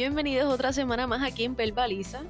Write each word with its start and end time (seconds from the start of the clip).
Bienvenidos 0.00 0.50
otra 0.50 0.72
semana 0.72 1.06
más 1.06 1.22
aquí 1.22 1.44
en 1.44 1.54
Pelbaliza. 1.54 2.22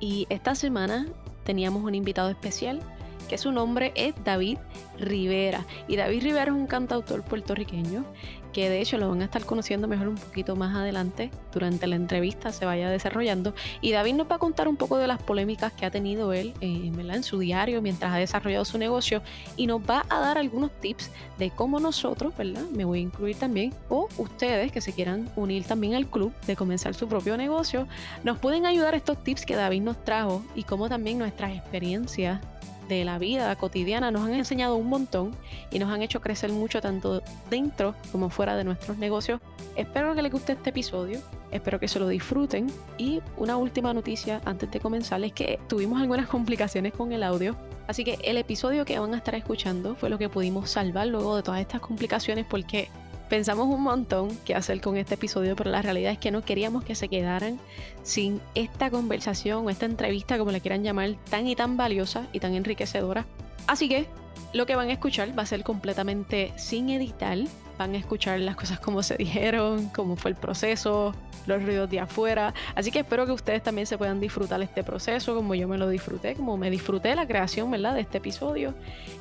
Y 0.00 0.26
esta 0.30 0.54
semana 0.54 1.06
teníamos 1.44 1.84
un 1.84 1.94
invitado 1.94 2.30
especial, 2.30 2.80
que 3.28 3.36
su 3.36 3.52
nombre 3.52 3.92
es 3.96 4.14
David 4.24 4.56
Rivera. 4.98 5.66
Y 5.88 5.96
David 5.96 6.22
Rivera 6.22 6.44
es 6.44 6.56
un 6.56 6.66
cantautor 6.66 7.22
puertorriqueño 7.22 8.06
que 8.52 8.68
de 8.68 8.80
hecho 8.80 8.98
lo 8.98 9.08
van 9.08 9.22
a 9.22 9.24
estar 9.24 9.44
conociendo 9.44 9.88
mejor 9.88 10.08
un 10.08 10.16
poquito 10.16 10.56
más 10.56 10.76
adelante 10.76 11.30
durante 11.52 11.86
la 11.86 11.96
entrevista 11.96 12.52
se 12.52 12.64
vaya 12.64 12.90
desarrollando. 12.90 13.54
Y 13.80 13.92
David 13.92 14.14
nos 14.14 14.30
va 14.30 14.36
a 14.36 14.38
contar 14.38 14.68
un 14.68 14.76
poco 14.76 14.96
de 14.98 15.06
las 15.06 15.22
polémicas 15.22 15.72
que 15.72 15.86
ha 15.86 15.90
tenido 15.90 16.32
él 16.32 16.54
eh, 16.60 16.90
en 16.92 17.22
su 17.22 17.38
diario 17.38 17.82
mientras 17.82 18.12
ha 18.12 18.16
desarrollado 18.16 18.64
su 18.64 18.78
negocio 18.78 19.22
y 19.56 19.66
nos 19.66 19.80
va 19.80 20.04
a 20.08 20.20
dar 20.20 20.38
algunos 20.38 20.70
tips 20.80 21.10
de 21.38 21.50
cómo 21.50 21.80
nosotros, 21.80 22.36
¿verdad? 22.36 22.64
Me 22.70 22.84
voy 22.84 22.98
a 22.98 23.02
incluir 23.02 23.36
también, 23.36 23.72
o 23.88 24.08
ustedes 24.18 24.72
que 24.72 24.80
se 24.80 24.92
quieran 24.92 25.30
unir 25.36 25.64
también 25.64 25.94
al 25.94 26.06
club 26.06 26.32
de 26.46 26.56
comenzar 26.56 26.94
su 26.94 27.08
propio 27.08 27.36
negocio, 27.36 27.86
nos 28.24 28.38
pueden 28.38 28.66
ayudar 28.66 28.94
estos 28.94 29.22
tips 29.22 29.46
que 29.46 29.56
David 29.56 29.82
nos 29.82 30.04
trajo 30.04 30.42
y 30.54 30.64
cómo 30.64 30.88
también 30.88 31.18
nuestras 31.18 31.56
experiencias 31.56 32.40
de 32.88 33.04
la 33.04 33.18
vida 33.18 33.54
cotidiana 33.56 34.10
nos 34.10 34.26
han 34.26 34.34
enseñado 34.34 34.76
un 34.76 34.88
montón 34.88 35.32
y 35.70 35.78
nos 35.78 35.90
han 35.90 36.02
hecho 36.02 36.20
crecer 36.20 36.50
mucho 36.50 36.80
tanto 36.80 37.22
dentro 37.50 37.94
como 38.10 38.30
fuera 38.30 38.56
de 38.56 38.64
nuestros 38.64 38.98
negocios. 38.98 39.40
Espero 39.76 40.14
que 40.14 40.22
les 40.22 40.32
guste 40.32 40.52
este 40.52 40.70
episodio, 40.70 41.20
espero 41.50 41.78
que 41.78 41.88
se 41.88 42.00
lo 42.00 42.08
disfruten 42.08 42.66
y 42.96 43.20
una 43.36 43.56
última 43.56 43.94
noticia 43.94 44.40
antes 44.44 44.70
de 44.70 44.80
comenzar 44.80 45.22
es 45.22 45.32
que 45.32 45.58
tuvimos 45.68 46.00
algunas 46.00 46.26
complicaciones 46.28 46.92
con 46.92 47.12
el 47.12 47.22
audio. 47.22 47.56
Así 47.86 48.04
que 48.04 48.18
el 48.22 48.36
episodio 48.36 48.84
que 48.84 48.98
van 48.98 49.14
a 49.14 49.16
estar 49.16 49.34
escuchando 49.34 49.94
fue 49.94 50.10
lo 50.10 50.18
que 50.18 50.28
pudimos 50.28 50.70
salvar 50.70 51.06
luego 51.06 51.36
de 51.36 51.42
todas 51.42 51.60
estas 51.60 51.80
complicaciones 51.80 52.44
porque 52.48 52.88
Pensamos 53.28 53.66
un 53.66 53.82
montón 53.82 54.36
qué 54.46 54.54
hacer 54.54 54.80
con 54.80 54.96
este 54.96 55.14
episodio, 55.14 55.54
pero 55.54 55.70
la 55.70 55.82
realidad 55.82 56.12
es 56.12 56.18
que 56.18 56.30
no 56.30 56.42
queríamos 56.42 56.82
que 56.82 56.94
se 56.94 57.08
quedaran 57.08 57.60
sin 58.02 58.40
esta 58.54 58.90
conversación 58.90 59.66
o 59.66 59.70
esta 59.70 59.84
entrevista, 59.84 60.38
como 60.38 60.50
le 60.50 60.62
quieran 60.62 60.82
llamar, 60.82 61.14
tan 61.28 61.46
y 61.46 61.54
tan 61.54 61.76
valiosa 61.76 62.26
y 62.32 62.40
tan 62.40 62.54
enriquecedora. 62.54 63.26
Así 63.66 63.86
que 63.86 64.06
lo 64.54 64.64
que 64.64 64.76
van 64.76 64.88
a 64.88 64.92
escuchar 64.92 65.38
va 65.38 65.42
a 65.42 65.46
ser 65.46 65.62
completamente 65.62 66.52
sin 66.56 66.88
editar, 66.88 67.36
van 67.78 67.94
a 67.94 67.98
escuchar 67.98 68.40
las 68.40 68.56
cosas 68.56 68.80
como 68.80 69.02
se 69.02 69.16
dijeron, 69.16 69.88
cómo 69.94 70.16
fue 70.16 70.32
el 70.32 70.36
proceso, 70.36 71.14
los 71.46 71.62
ruidos 71.62 71.88
de 71.88 72.00
afuera. 72.00 72.52
Así 72.74 72.90
que 72.90 73.00
espero 73.00 73.24
que 73.24 73.32
ustedes 73.32 73.62
también 73.62 73.86
se 73.86 73.96
puedan 73.96 74.20
disfrutar 74.20 74.60
este 74.60 74.82
proceso 74.82 75.34
como 75.34 75.54
yo 75.54 75.68
me 75.68 75.78
lo 75.78 75.88
disfruté, 75.88 76.34
como 76.34 76.56
me 76.56 76.70
disfruté 76.70 77.14
la 77.14 77.26
creación, 77.26 77.70
¿verdad? 77.70 77.94
De 77.94 78.00
este 78.00 78.18
episodio. 78.18 78.74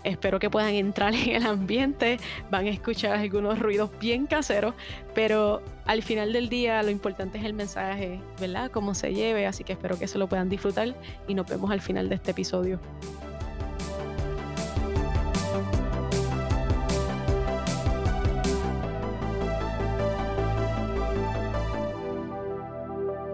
Espero 0.03 0.39
que 0.39 0.49
puedan 0.49 0.73
entrar 0.73 1.13
en 1.15 1.35
el 1.35 1.45
ambiente, 1.45 2.19
van 2.49 2.65
a 2.65 2.69
escuchar 2.69 3.17
algunos 3.17 3.59
ruidos 3.59 3.91
bien 3.99 4.25
caseros, 4.25 4.73
pero 5.13 5.61
al 5.85 6.03
final 6.03 6.33
del 6.33 6.49
día 6.49 6.81
lo 6.83 6.89
importante 6.89 7.37
es 7.37 7.45
el 7.45 7.53
mensaje, 7.53 8.19
¿verdad? 8.41 8.71
Cómo 8.71 8.95
se 8.95 9.13
lleve, 9.13 9.45
así 9.45 9.63
que 9.63 9.73
espero 9.73 9.97
que 9.97 10.07
se 10.07 10.17
lo 10.17 10.27
puedan 10.27 10.49
disfrutar 10.49 10.95
y 11.27 11.33
nos 11.35 11.47
vemos 11.47 11.69
al 11.71 11.81
final 11.81 12.09
de 12.09 12.15
este 12.15 12.31
episodio. 12.31 12.79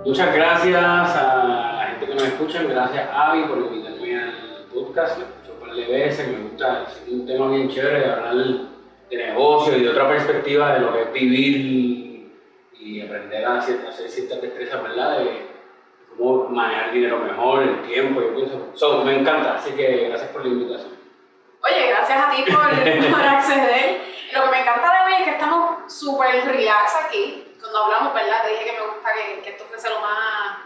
Muchas 0.06 0.36
gracias 0.36 0.84
a 0.84 1.44
la 1.48 1.88
gente 1.88 2.06
que 2.06 2.14
nos 2.14 2.24
escucha, 2.24 2.62
gracias 2.64 3.10
Avi 3.14 3.46
por 3.46 3.58
invitarme 3.58 4.22
al 4.22 4.66
podcast, 4.74 5.18
lo 5.18 5.24
escucho 5.24 5.54
un 5.54 5.60
par 5.66 5.76
de 5.76 5.86
veces, 5.86 6.28
me 6.28 6.40
gusta, 6.40 6.88
es 6.90 7.10
un 7.10 7.26
tema 7.26 7.48
bien 7.48 7.70
chévere 7.70 8.00
de 8.02 8.12
hablar 8.12 8.36
de 9.10 9.16
negocio 9.16 9.78
y 9.78 9.84
de 9.84 9.90
otra 9.90 10.10
perspectiva 10.10 10.74
de 10.74 10.82
lo 10.82 10.92
que 10.92 11.04
es 11.04 11.14
vivir 11.14 12.32
y 12.78 13.02
aprender 13.02 13.46
a 13.46 13.60
hacer, 13.60 13.80
ciertas 14.10 14.42
destrezas, 14.42 14.84
¿verdad? 14.84 15.20
De, 15.20 15.48
cómo 16.18 16.50
manejar 16.50 16.92
dinero 16.92 17.20
mejor, 17.20 17.64
el 17.64 17.82
tiempo 17.84 18.22
y 18.22 18.44
eso. 18.44 19.04
me 19.06 19.20
encanta, 19.20 19.56
así 19.56 19.72
que 19.72 20.10
gracias 20.10 20.32
por 20.32 20.46
la 20.46 20.52
invitación. 20.52 20.92
Oye, 21.64 21.88
gracias 21.88 22.20
a 22.22 22.30
ti 22.30 22.44
por, 22.52 23.12
por 23.12 23.22
acceder. 23.22 24.02
Lo 24.34 24.44
que 24.44 24.50
me 24.50 24.62
encanta 24.64 24.92
de 24.92 25.06
hoy 25.06 25.22
es 25.22 25.24
que 25.24 25.32
estamos 25.32 25.94
súper 25.94 26.46
relax 26.46 26.94
aquí 27.06 27.53
cuando 27.64 27.86
hablamos, 27.86 28.14
¿verdad? 28.14 28.44
Te 28.44 28.50
dije 28.50 28.66
que 28.66 28.72
me 28.74 28.88
gusta 28.88 29.14
que, 29.14 29.42
que 29.42 29.50
esto 29.52 29.64
fuese 29.70 29.90
lo 29.90 30.02
más 30.02 30.58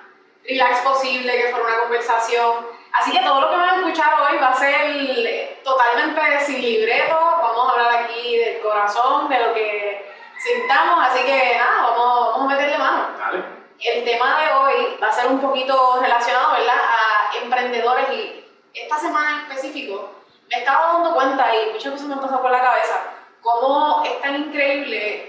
relax 0.43 0.79
posible, 0.79 1.37
que 1.37 1.51
fuera 1.51 1.67
una 1.67 1.79
conversación. 1.81 2.67
Así 2.91 3.11
que 3.11 3.19
todo 3.19 3.39
lo 3.39 3.49
que 3.51 3.55
van 3.55 3.69
a 3.69 3.75
escuchar 3.75 4.13
hoy 4.19 4.37
va 4.39 4.49
a 4.49 4.57
ser 4.57 5.59
totalmente 5.63 6.39
sin 6.39 6.59
libreto. 6.59 7.15
Vamos 7.15 7.69
a 7.69 7.71
hablar 7.71 8.03
aquí 8.03 8.37
del 8.37 8.61
corazón, 8.61 9.29
de 9.29 9.39
lo 9.39 9.53
que 9.53 10.11
sintamos. 10.39 11.07
Así 11.07 11.23
que 11.23 11.55
nada, 11.57 11.83
vamos, 11.83 12.31
vamos 12.33 12.51
a 12.51 12.55
meterle 12.55 12.77
mano. 12.79 13.09
Dale. 13.17 13.43
El 13.79 14.03
tema 14.03 14.41
de 14.41 14.53
hoy 14.53 14.97
va 15.01 15.09
a 15.09 15.13
ser 15.13 15.27
un 15.27 15.39
poquito 15.39 15.99
relacionado, 16.01 16.53
¿verdad? 16.53 16.79
A 16.79 17.37
emprendedores 17.37 18.09
y 18.09 18.43
esta 18.73 18.97
semana 18.97 19.45
en 19.45 19.51
específico 19.51 20.15
me 20.49 20.57
estaba 20.57 20.93
dando 20.93 21.13
cuenta 21.13 21.55
y 21.55 21.73
muchas 21.73 21.93
veces 21.93 22.07
me 22.07 22.15
han 22.15 22.21
pasado 22.21 22.41
por 22.41 22.49
la 22.49 22.61
cabeza 22.61 23.01
cómo 23.41 24.03
es 24.03 24.19
tan 24.21 24.35
increíble 24.35 25.26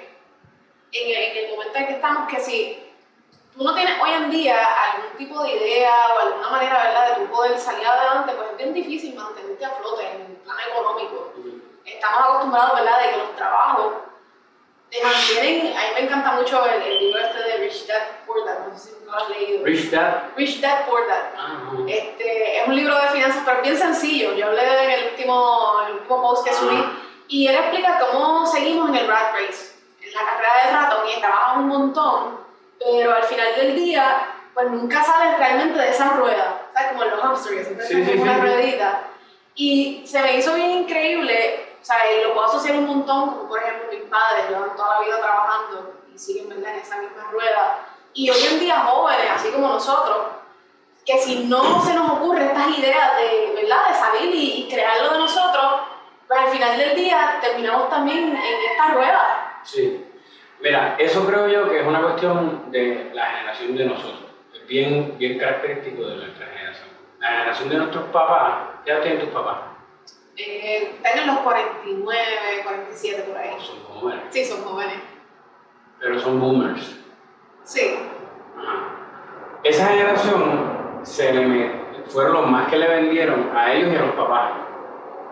el 1.79 1.87
que 1.87 1.95
estamos 1.95 2.29
que 2.29 2.41
si 2.41 2.79
tú 3.57 3.65
no 3.65 3.75
tienes 3.75 3.95
hoy 4.01 4.11
en 4.11 4.31
día 4.31 4.57
algún 4.93 5.17
tipo 5.17 5.43
de 5.43 5.57
idea 5.57 5.93
o 6.15 6.27
alguna 6.27 6.51
manera 6.51 6.83
¿verdad? 6.85 7.09
de 7.09 7.25
tú 7.25 7.33
poder 7.33 7.59
salir 7.59 7.87
adelante, 7.87 8.33
pues 8.37 8.51
es 8.51 8.57
bien 8.57 8.75
difícil 8.75 9.15
mantenerte 9.15 9.65
a 9.65 9.71
flote 9.71 10.07
en 10.07 10.21
el 10.23 10.37
plan 10.39 10.57
económico. 10.71 11.33
Estamos 11.85 12.21
acostumbrados 12.21 12.81
¿verdad? 12.81 13.03
de 13.03 13.11
que 13.11 13.17
los 13.19 13.37
trabajos 13.37 13.95
te 14.91 15.03
mantienen, 15.03 15.77
a 15.77 15.81
mí 15.81 15.87
me 15.97 16.01
encanta 16.01 16.33
mucho 16.33 16.65
el, 16.65 16.99
libro 16.99 17.21
este 17.21 17.43
de 17.43 17.57
Rich 17.59 17.87
Dad 17.87 18.03
Poor 18.27 18.47
Dad, 18.47 18.67
no 18.67 18.79
sé 18.79 18.91
si 18.91 19.05
lo 19.05 19.15
has 19.15 19.29
leído. 19.29 19.65
Rich 19.65 19.91
Dad. 19.91 20.23
Rich 20.35 20.61
Dad 20.61 20.87
Poor 20.87 21.07
Dad. 21.07 21.25
Ah, 21.37 21.59
este, 21.87 22.63
es 22.63 22.69
un 22.69 22.75
libro 22.75 22.97
de 22.97 23.09
finanzas, 23.09 23.43
pero 23.45 23.61
bien 23.61 23.77
sencillo. 23.77 24.33
Yo 24.35 24.47
hablé 24.47 24.85
en 24.85 24.91
el 24.91 25.11
último, 25.11 25.81
el 25.87 25.95
último 25.95 26.23
post 26.23 26.47
que 26.47 26.55
subí 26.55 26.83
y 27.29 27.47
él 27.47 27.57
explica 27.57 27.99
cómo 27.99 28.47
seguimos 28.47 28.89
en 28.89 28.97
el 28.97 29.09
rat 29.09 29.35
race 29.35 29.78
la 30.15 30.25
carrera 30.25 30.65
de 30.65 30.73
ratón 30.73 31.09
y 31.09 31.21
trabajas 31.21 31.57
un 31.59 31.69
montón, 31.69 32.39
pero 32.79 33.15
al 33.15 33.25
final 33.25 33.55
del 33.57 33.75
día, 33.75 34.35
pues 34.55 34.71
nunca 34.71 35.03
sales 35.03 35.39
realmente 35.39 35.79
de 35.79 35.91
esa 35.91 36.11
rueda, 36.11 36.63
¿sabes? 36.73 36.93
Como 36.93 37.05
en 37.05 37.11
los 37.11 37.21
hamsters, 37.21 37.67
siempre 37.67 37.87
sí, 37.87 38.05
sí, 38.05 38.19
una 38.19 38.39
ruedita. 38.39 39.01
Y 39.55 40.07
se 40.07 40.23
me 40.23 40.37
hizo 40.37 40.55
bien 40.55 40.71
increíble, 40.71 41.77
o 41.81 41.85
sea, 41.85 41.97
y 42.11 42.23
lo 42.23 42.35
puedo 42.35 42.47
asociar 42.47 42.77
un 42.77 42.87
montón, 42.87 43.31
como 43.31 43.49
por 43.49 43.63
ejemplo 43.63 43.89
mis 43.91 44.09
padres, 44.09 44.49
llevan 44.49 44.77
toda 44.77 45.01
la 45.01 45.07
vida 45.07 45.19
trabajando 45.19 45.95
y 46.15 46.19
siguen 46.19 46.49
¿verdad? 46.49 46.75
en 46.75 46.81
esa 46.81 46.97
misma 46.99 47.25
rueda. 47.31 47.79
Y 48.15 48.31
hoy 48.31 48.47
en 48.51 48.61
día 48.61 48.81
jóvenes, 48.81 49.31
así 49.33 49.51
como 49.51 49.69
nosotros, 49.69 50.19
que 51.05 51.19
si 51.19 51.45
no 51.45 51.81
se 51.83 51.95
nos 51.95 52.11
ocurre 52.11 52.47
estas 52.47 52.79
ideas 52.79 53.17
de, 53.17 53.53
¿verdad? 53.63 53.89
de 53.89 53.95
salir 53.95 54.35
y, 54.35 54.63
y 54.63 54.69
crearlo 54.69 55.11
de 55.11 55.19
nosotros, 55.19 55.81
pues 56.27 56.41
al 56.41 56.49
final 56.49 56.77
del 56.77 56.95
día 56.95 57.39
terminamos 57.41 57.89
también 57.89 58.37
en 58.37 58.71
esta 58.71 58.89
rueda 58.89 59.38
Sí. 59.65 60.05
Mira, 60.61 60.97
eso 60.99 61.25
creo 61.27 61.49
yo 61.49 61.69
que 61.71 61.81
es 61.81 61.87
una 61.87 62.03
cuestión 62.03 62.71
de 62.71 63.11
la 63.15 63.27
generación 63.27 63.77
de 63.77 63.85
nosotros. 63.85 64.25
Es 64.53 64.67
bien, 64.67 65.15
bien 65.19 65.39
característico 65.39 66.07
de 66.07 66.17
nuestra 66.17 66.47
generación. 66.47 66.89
La 67.21 67.29
generación 67.29 67.69
de 67.69 67.77
nuestros 67.77 68.05
papás, 68.07 68.69
¿qué 68.85 68.91
edad 68.91 69.03
tienen 69.03 69.21
tus 69.21 69.31
papás? 69.31 69.59
Eh, 70.37 70.95
están 70.95 71.19
en 71.19 71.27
los 71.27 71.39
49, 71.39 72.23
47 72.63 73.23
por 73.23 73.37
ahí. 73.37 73.51
son 73.61 73.83
jóvenes. 73.85 74.25
Sí, 74.31 74.45
son 74.45 74.63
jóvenes. 74.63 74.99
Pero 76.01 76.21
son 76.21 76.41
boomers. 76.41 77.01
Sí. 77.65 77.99
Esa 79.65 79.89
generación 79.89 81.01
se 81.03 81.33
le 81.33 81.71
fueron 82.07 82.33
los 82.33 82.47
más 82.47 82.69
que 82.69 82.77
le 82.79 82.89
vendieron 82.89 83.51
a 83.57 83.73
ellos 83.73 83.93
y 83.93 83.97
a 83.97 84.01
los 84.01 84.15
papás 84.15 84.53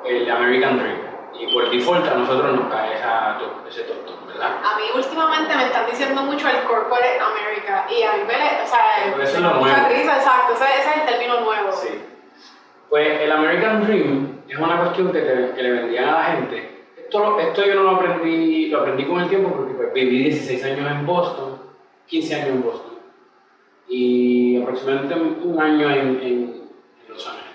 el 0.05 0.31
American 0.31 0.79
Dream. 0.79 1.06
Y 1.39 1.53
por 1.53 1.71
default 1.71 2.07
a 2.07 2.15
nosotros 2.15 2.57
nos 2.57 2.73
cae 2.73 2.95
esa, 2.95 3.39
ese 3.69 3.83
tonto, 3.83 4.19
¿verdad? 4.27 4.57
A 4.65 4.77
mí 4.79 4.85
últimamente 4.95 5.55
me 5.55 5.67
están 5.67 5.87
diciendo 5.87 6.23
mucho 6.23 6.49
el 6.49 6.65
Corporate 6.65 7.19
America 7.21 7.87
y 7.91 8.03
a 8.03 8.13
mí 8.15 8.23
me, 8.27 8.63
o 8.63 8.67
sea, 8.67 9.07
eso 9.07 9.23
es 9.23 9.41
lo 9.41 9.51
nuevo. 9.55 9.89
Risa, 9.89 10.17
exacto, 10.17 10.55
ese, 10.55 10.65
ese, 10.65 10.91
es 10.91 10.97
el 10.97 11.07
término 11.07 11.41
nuevo. 11.41 11.73
Sí. 11.73 12.01
Pues 12.89 13.21
el 13.21 13.33
American 13.33 13.87
Dream 13.87 14.43
es 14.49 14.59
una 14.59 14.79
cuestión 14.79 15.13
que, 15.13 15.53
que 15.55 15.63
le 15.63 15.71
vendían 15.71 16.09
a 16.09 16.13
la 16.13 16.25
gente. 16.25 16.85
Esto, 16.97 17.39
esto 17.39 17.65
yo 17.65 17.75
no 17.75 17.83
lo 17.83 17.91
aprendí, 17.91 18.69
lo 18.69 18.81
aprendí 18.81 19.05
con 19.05 19.21
el 19.21 19.29
tiempo 19.29 19.51
porque 19.51 19.75
pues, 19.75 19.93
viví 19.93 20.25
16 20.25 20.65
años 20.65 20.91
en 20.91 21.07
Boston, 21.07 21.61
15 22.07 22.35
años 22.35 22.49
en 22.49 22.63
Boston 22.63 22.97
y 23.89 24.61
aproximadamente 24.61 25.15
un 25.15 25.61
año 25.61 25.91
en, 25.91 25.99
en, 25.99 26.23
en 26.23 27.09
Los 27.09 27.27
Ángeles. 27.27 27.46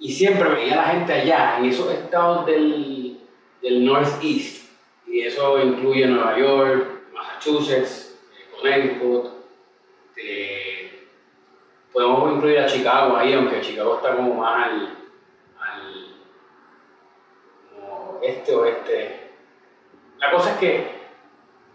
Y 0.00 0.12
siempre 0.12 0.48
veía 0.48 0.74
a 0.74 0.76
la 0.76 0.88
gente 0.94 1.12
allá, 1.12 1.58
en 1.58 1.64
esos 1.64 1.90
estados 1.92 2.46
del, 2.46 3.20
del 3.60 3.84
Northeast, 3.84 4.70
y 5.06 5.22
eso 5.22 5.58
incluye 5.58 6.06
Nueva 6.06 6.38
York, 6.38 6.86
Massachusetts, 7.12 8.18
eh, 8.32 8.54
Connecticut, 8.54 9.38
este, 10.14 11.08
podemos 11.92 12.32
incluir 12.34 12.58
a 12.58 12.66
Chicago 12.66 13.16
ahí, 13.16 13.32
aunque 13.32 13.60
Chicago 13.60 13.96
está 13.96 14.14
como 14.16 14.34
más 14.34 14.66
al, 14.66 14.98
al 15.58 16.06
como 17.74 18.20
este 18.22 18.54
oeste. 18.54 19.20
La 20.18 20.30
cosa 20.30 20.52
es 20.52 20.58
que 20.58 20.98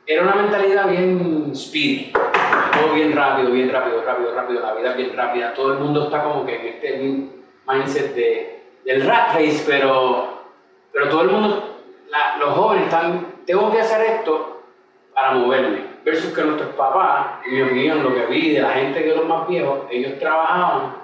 era 0.05 0.23
una 0.23 0.35
mentalidad 0.35 0.89
bien 0.89 1.51
speedy, 1.55 2.11
todo 2.11 2.93
bien 2.93 3.13
rápido, 3.13 3.51
bien 3.51 3.71
rápido, 3.71 4.01
rápido, 4.03 4.35
rápido, 4.35 4.59
la 4.61 4.73
vida 4.73 4.93
bien 4.93 5.15
rápida, 5.15 5.53
todo 5.53 5.73
el 5.73 5.79
mundo 5.79 6.05
está 6.05 6.23
como 6.23 6.45
que 6.45 6.55
en 6.55 6.67
este 6.67 6.97
mindset 7.67 8.13
de, 8.15 8.63
del 8.85 9.05
rat 9.05 9.35
race, 9.35 9.63
pero, 9.65 10.43
pero 10.91 11.09
todo 11.09 11.21
el 11.21 11.29
mundo, 11.29 11.77
los 12.39 12.53
jóvenes 12.55 12.85
están, 12.85 13.25
tengo 13.45 13.71
que 13.71 13.79
hacer 13.79 14.01
esto 14.05 14.61
para 15.13 15.31
moverme, 15.31 15.79
versus 16.03 16.33
que 16.33 16.43
nuestros 16.43 16.73
papás, 16.75 17.45
en 17.45 17.55
mi 17.55 17.61
opinión, 17.61 18.03
lo 18.03 18.13
que 18.13 18.25
vi 18.25 18.51
de 18.51 18.61
la 18.61 18.71
gente 18.71 19.03
que 19.03 19.15
los 19.15 19.25
más 19.25 19.47
viejos, 19.47 19.81
ellos 19.89 20.19
trabajaban 20.19 20.95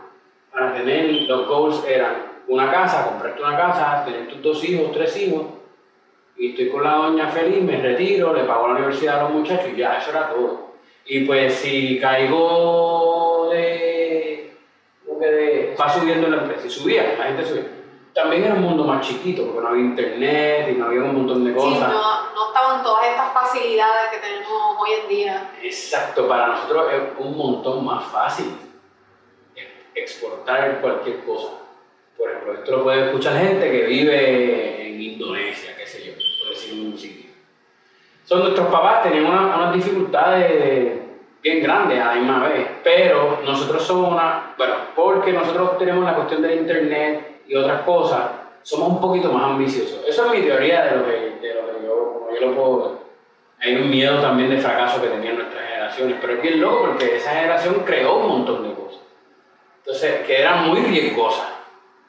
para 0.52 0.74
tener, 0.74 1.24
los 1.24 1.48
goals 1.48 1.86
eran 1.88 2.30
una 2.48 2.72
casa, 2.72 3.06
comprarte 3.06 3.42
una 3.42 3.56
casa, 3.56 4.04
tener 4.06 4.28
tus 4.28 4.42
dos 4.42 4.64
hijos, 4.68 4.92
tres 4.92 5.16
hijos, 5.18 5.46
y 6.36 6.52
estoy 6.52 6.70
con 6.70 6.84
la 6.84 6.94
doña 6.94 7.28
feliz, 7.28 7.62
me 7.62 7.78
retiro, 7.82 8.34
le 8.34 8.44
pago 8.44 8.68
la 8.68 8.76
universidad 8.76 9.20
a 9.20 9.24
los 9.24 9.34
muchachos 9.34 9.68
y 9.74 9.78
ya, 9.78 9.98
eso 9.98 10.12
era 10.12 10.30
todo. 10.30 10.70
Y 11.06 11.26
pues 11.26 11.54
si 11.56 12.00
caigo 12.00 13.19
va 15.80 15.94
subiendo 15.94 16.28
la 16.28 16.38
empresa, 16.38 16.68
y 16.68 16.70
subía, 16.70 17.16
la 17.18 17.26
gente 17.26 17.46
subía. 17.46 17.68
También 18.14 18.44
era 18.44 18.56
un 18.56 18.62
mundo 18.62 18.84
más 18.84 19.06
chiquito, 19.08 19.46
porque 19.46 19.62
no 19.62 19.68
había 19.70 19.84
internet 19.84 20.70
y 20.72 20.78
no 20.78 20.86
había 20.88 21.02
un 21.02 21.16
montón 21.16 21.46
de 21.46 21.54
cosas. 21.54 21.90
Sí, 21.90 21.96
no, 21.96 22.34
no 22.34 22.48
estaban 22.48 22.84
todas 22.84 23.06
estas 23.06 23.34
facilidades 23.34 24.12
que 24.12 24.18
tenemos 24.18 24.78
hoy 24.80 24.90
en 25.02 25.08
día. 25.08 25.52
Exacto, 25.62 26.28
para 26.28 26.48
nosotros 26.48 26.92
es 26.92 27.02
un 27.20 27.38
montón 27.38 27.86
más 27.86 28.04
fácil 28.06 28.58
exportar 29.96 30.82
cualquier 30.82 31.24
cosa. 31.24 31.50
Por 32.18 32.30
ejemplo, 32.30 32.54
esto 32.54 32.72
lo 32.72 32.84
puede 32.84 33.06
escuchar 33.06 33.38
gente 33.38 33.72
que 33.72 33.84
vive 33.86 34.88
en 34.88 35.02
Indonesia, 35.02 35.76
qué 35.78 35.86
sé 35.86 36.06
yo 36.06 36.14
un 36.74 36.98
sitio. 36.98 37.30
Son 38.26 38.40
nuestros 38.42 38.68
papás 38.68 39.04
tenían 39.04 39.26
unas 39.26 39.74
dificultades 39.74 41.00
bien 41.42 41.64
grandes 41.64 42.02
a 42.02 42.06
la 42.08 42.16
misma 42.16 42.48
vez, 42.48 42.68
pero 42.84 43.40
nosotros 43.46 43.84
somos 43.84 44.12
una, 44.12 44.54
bueno, 44.58 44.76
porque 44.96 45.32
nosotros 45.32 45.78
tenemos 45.78 46.04
la 46.04 46.16
cuestión 46.16 46.42
del 46.42 46.60
internet 46.60 47.42
y 47.48 47.56
otras 47.56 47.82
cosas, 47.84 48.22
somos 48.62 48.90
un 48.90 49.02
poquito 49.02 49.32
más 49.32 49.52
ambiciosos. 49.52 50.04
Eso 50.08 50.26
es 50.26 50.40
mi 50.40 50.46
teoría 50.46 50.86
de 50.86 50.98
lo 50.98 51.06
que, 51.06 51.12
de 51.12 51.54
lo 51.54 51.68
que 51.68 51.86
yo, 51.86 52.14
como 52.14 52.32
yo 52.34 52.48
lo 52.48 52.56
puedo 52.56 53.00
Hay 53.60 53.76
un 53.76 53.90
miedo 53.90 54.22
también 54.22 54.50
de 54.50 54.58
fracaso 54.58 55.02
que 55.02 55.08
tenían 55.08 55.38
nuestras 55.38 55.66
generaciones, 55.66 56.18
pero 56.22 56.34
es 56.34 56.42
bien 56.42 56.62
loco 56.62 56.86
porque 56.88 57.16
esa 57.16 57.32
generación 57.32 57.84
creó 57.86 58.18
un 58.18 58.28
montón 58.28 58.64
de 58.64 58.76
cosas. 58.76 59.02
Entonces, 59.78 60.26
que 60.28 60.40
eran 60.40 60.68
muy 60.68 60.82
riesgosas. 60.82 61.48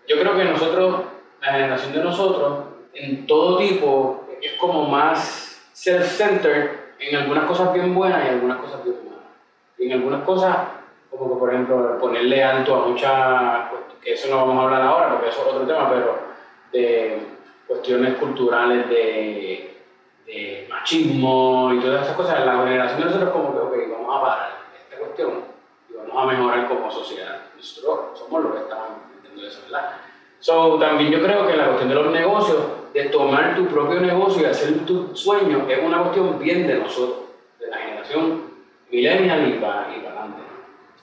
Yo 0.07 0.19
creo 0.19 0.37
que 0.37 0.45
nosotros, 0.45 1.03
la 1.41 1.53
generación 1.53 1.93
de 1.93 2.05
nosotros, 2.05 2.65
en 2.93 3.27
todo 3.27 3.59
tipo, 3.59 4.27
es 4.43 4.53
como 4.55 4.85
más 4.89 5.71
self-centered 5.73 6.71
en 6.99 7.17
algunas 7.17 7.45
cosas 7.45 7.73
bien 7.73 7.95
buenas 7.95 8.25
y 8.25 8.29
algunas 8.29 8.59
cosas 8.59 8.85
bien 8.85 8.97
malas. 9.05 9.20
En 9.81 9.93
algunas 9.93 10.23
cosas, 10.25 10.57
como 11.11 11.33
que 11.33 11.39
por 11.39 11.53
ejemplo 11.53 11.99
ponerle 11.99 12.45
alto 12.45 12.75
a 12.75 12.87
muchas, 12.87 13.71
que 14.03 14.13
eso 14.13 14.29
no 14.29 14.47
vamos 14.47 14.59
a 14.59 14.65
hablar 14.65 14.83
ahora 14.83 15.11
porque 15.11 15.29
eso 15.29 15.43
es 15.43 15.55
otro 15.55 15.67
tema, 15.67 15.91
pero 15.91 16.19
de 16.73 17.19
cuestiones 17.67 18.17
culturales 18.19 18.89
de, 18.89 19.79
de 20.27 20.67
machismo 20.69 21.73
y 21.75 21.81
todas 21.81 22.03
esas 22.03 22.17
cosas, 22.17 22.45
la 22.45 22.63
generación 22.65 23.01
de 23.01 23.05
nosotros 23.07 23.31
como 23.31 23.53
que, 23.53 23.59
ok, 23.59 23.93
vamos 23.93 24.17
a 24.17 24.21
parar 24.21 24.51
esta 24.83 24.97
cuestión 24.99 25.31
y 25.89 25.95
vamos 25.95 26.15
a 26.17 26.27
mejorar 26.27 26.69
como 26.69 26.91
sociedad. 26.91 27.43
Nosotros 27.57 28.19
somos 28.19 28.43
los 28.43 28.53
que 28.55 28.61
estamos 28.61 28.89
entendiendo 29.17 29.49
eso, 29.49 29.63
¿verdad? 29.71 29.93
So, 30.41 30.79
también 30.79 31.11
yo 31.11 31.23
creo 31.23 31.47
que 31.47 31.57
la 31.57 31.67
cuestión 31.67 31.91
de 31.91 31.95
los 31.95 32.07
negocios 32.13 32.59
de 32.95 33.05
tomar 33.05 33.55
tu 33.55 33.67
propio 33.67 34.01
negocio 34.01 34.43
y 34.43 34.47
hacer 34.47 34.87
tu 34.87 35.15
sueño 35.15 35.67
es 35.69 35.85
una 35.85 35.99
cuestión 35.99 36.39
bien 36.39 36.67
de 36.67 36.77
nosotros, 36.77 37.29
de 37.59 37.67
la 37.69 37.77
generación 37.77 38.43
millennial 38.91 39.49
y 39.49 39.53
para, 39.59 39.89
y 39.95 40.01
para 40.01 40.21
adelante. 40.21 40.43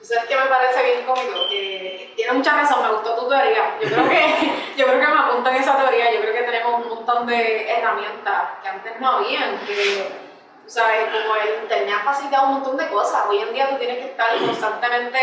¿Sabes 0.00 0.24
qué 0.28 0.36
me 0.36 0.46
parece 0.46 0.82
bien 0.84 1.06
cómico? 1.06 1.48
Que 1.50 2.12
tiene 2.14 2.32
mucha 2.32 2.56
razón, 2.56 2.82
me 2.82 2.94
gustó 2.94 3.14
tu 3.16 3.28
teoría. 3.28 3.76
Yo 3.80 3.88
creo 3.88 4.08
que, 4.08 4.18
yo 4.76 4.86
creo 4.86 5.00
que 5.00 5.06
me 5.06 5.18
apunto 5.18 5.50
en 5.50 5.56
esa 5.56 5.76
teoría. 5.76 6.14
Yo 6.14 6.20
creo 6.20 6.34
que 6.34 6.42
tenemos 6.42 6.82
un 6.82 6.88
montón 6.88 7.26
de 7.26 7.70
herramientas 7.70 8.42
que 8.62 8.68
antes 8.68 9.00
no 9.00 9.08
habían. 9.08 9.58
Que, 9.66 10.06
sabes, 10.66 11.06
como 11.06 11.34
el 11.36 11.62
internet 11.62 11.96
ha 11.98 12.04
facilitado 12.04 12.46
un 12.46 12.54
montón 12.54 12.76
de 12.76 12.88
cosas. 12.88 13.24
Hoy 13.28 13.38
en 13.38 13.52
día 13.52 13.70
tú 13.70 13.76
tienes 13.76 13.98
que 13.98 14.10
estar 14.10 14.38
constantemente 14.38 15.18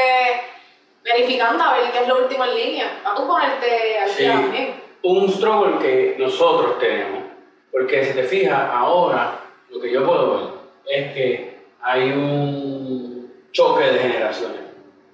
verificando 1.04 1.64
a 1.64 1.78
ver 1.78 1.92
qué 1.92 2.00
es 2.00 2.08
lo 2.08 2.24
último 2.24 2.44
en 2.44 2.56
línea. 2.56 3.02
A 3.06 3.16
tú 3.16 3.28
ponerte 3.28 4.00
al 4.00 4.16
día 4.16 4.34
también 4.34 4.86
un 5.06 5.30
struggle 5.30 5.78
que 5.80 6.16
nosotros 6.18 6.80
tenemos. 6.80 7.24
Porque 7.72 8.06
si 8.06 8.14
te 8.14 8.24
fijas, 8.24 8.70
ahora 8.72 9.40
lo 9.70 9.80
que 9.80 9.92
yo 9.92 10.06
puedo 10.06 10.32
ver 10.34 10.50
es 10.88 11.14
que 11.14 11.55
hay 11.86 12.12
un 12.12 13.32
choque 13.52 13.84
de 13.86 14.00
generaciones. 14.00 14.58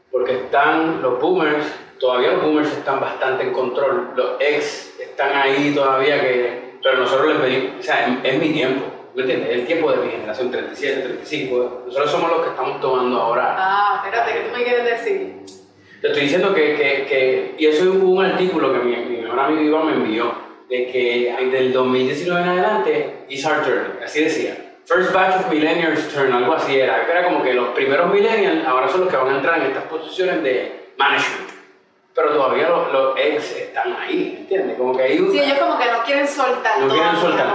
Porque 0.09 0.35
están 0.35 1.01
los 1.01 1.19
boomers, 1.19 1.65
todavía 1.99 2.31
los 2.31 2.43
boomers 2.43 2.71
están 2.71 2.99
bastante 3.01 3.43
en 3.43 3.51
control, 3.51 4.11
los 4.15 4.31
ex 4.39 4.97
están 4.99 5.35
ahí 5.35 5.73
todavía 5.75 6.21
que... 6.21 6.71
Pero 6.81 6.99
nosotros 6.99 7.27
les 7.27 7.37
pedimos, 7.37 7.79
o 7.79 7.83
sea, 7.83 8.21
es, 8.23 8.39
mi 8.39 8.53
tiempo, 8.53 8.85
¿me 9.13 9.21
entiendes? 9.21 9.49
Es 9.49 9.55
el 9.57 9.65
tiempo 9.67 9.91
de 9.91 9.97
mi 9.97 10.11
generación, 10.11 10.49
37, 10.49 11.01
35. 11.01 11.83
Nosotros 11.85 12.09
somos 12.09 12.31
los 12.31 12.41
que 12.41 12.49
estamos 12.49 12.81
tomando 12.81 13.19
ahora. 13.19 13.55
Ah, 13.57 14.01
espérate, 14.03 14.33
¿qué 14.33 14.49
tú 14.49 14.57
me 14.57 14.63
quieres 14.63 14.85
decir? 14.85 15.35
Te 16.01 16.07
estoy 16.07 16.23
diciendo 16.23 16.55
que, 16.55 16.75
que, 16.75 17.05
que 17.05 17.55
y 17.59 17.67
eso 17.67 17.83
es 17.83 17.89
un 17.89 18.25
artículo 18.25 18.73
que 18.73 18.79
mi, 18.79 18.95
mi 18.95 19.17
mejor 19.17 19.39
amigo 19.39 19.61
Iván 19.61 19.85
me 19.85 19.93
envió, 19.93 20.33
de 20.67 20.87
que 20.87 21.35
del 21.51 21.73
2019 21.73 22.41
en 22.41 22.49
adelante, 22.49 23.25
is 23.29 23.45
our 23.45 23.61
turn, 23.61 23.99
así 24.03 24.23
decía. 24.23 24.70
First 24.91 25.13
batch 25.13 25.35
of 25.39 25.49
millennials 25.49 26.11
turn, 26.13 26.33
algo 26.33 26.53
así 26.53 26.77
era. 26.77 27.07
Era 27.09 27.23
como 27.23 27.41
que 27.41 27.53
los 27.53 27.69
primeros 27.69 28.11
millennials 28.11 28.67
ahora 28.67 28.89
son 28.89 29.01
los 29.01 29.09
que 29.09 29.15
van 29.15 29.29
a 29.29 29.37
entrar 29.37 29.61
en 29.61 29.67
estas 29.67 29.85
posiciones 29.85 30.43
de 30.43 30.91
management. 30.97 31.49
Pero 32.13 32.33
todavía 32.33 32.67
los, 32.67 32.91
los 32.91 33.17
ex 33.17 33.55
están 33.55 33.95
ahí, 33.95 34.35
¿entiendes? 34.39 34.77
Como 34.77 34.97
que 34.97 35.03
hay 35.03 35.17
Sí, 35.17 35.39
ellos 35.39 35.59
como 35.59 35.79
que 35.79 35.89
no 35.89 36.03
quieren 36.03 36.27
soltar. 36.27 36.77
No 36.81 36.89
quieren 36.89 37.15
soltar. 37.15 37.47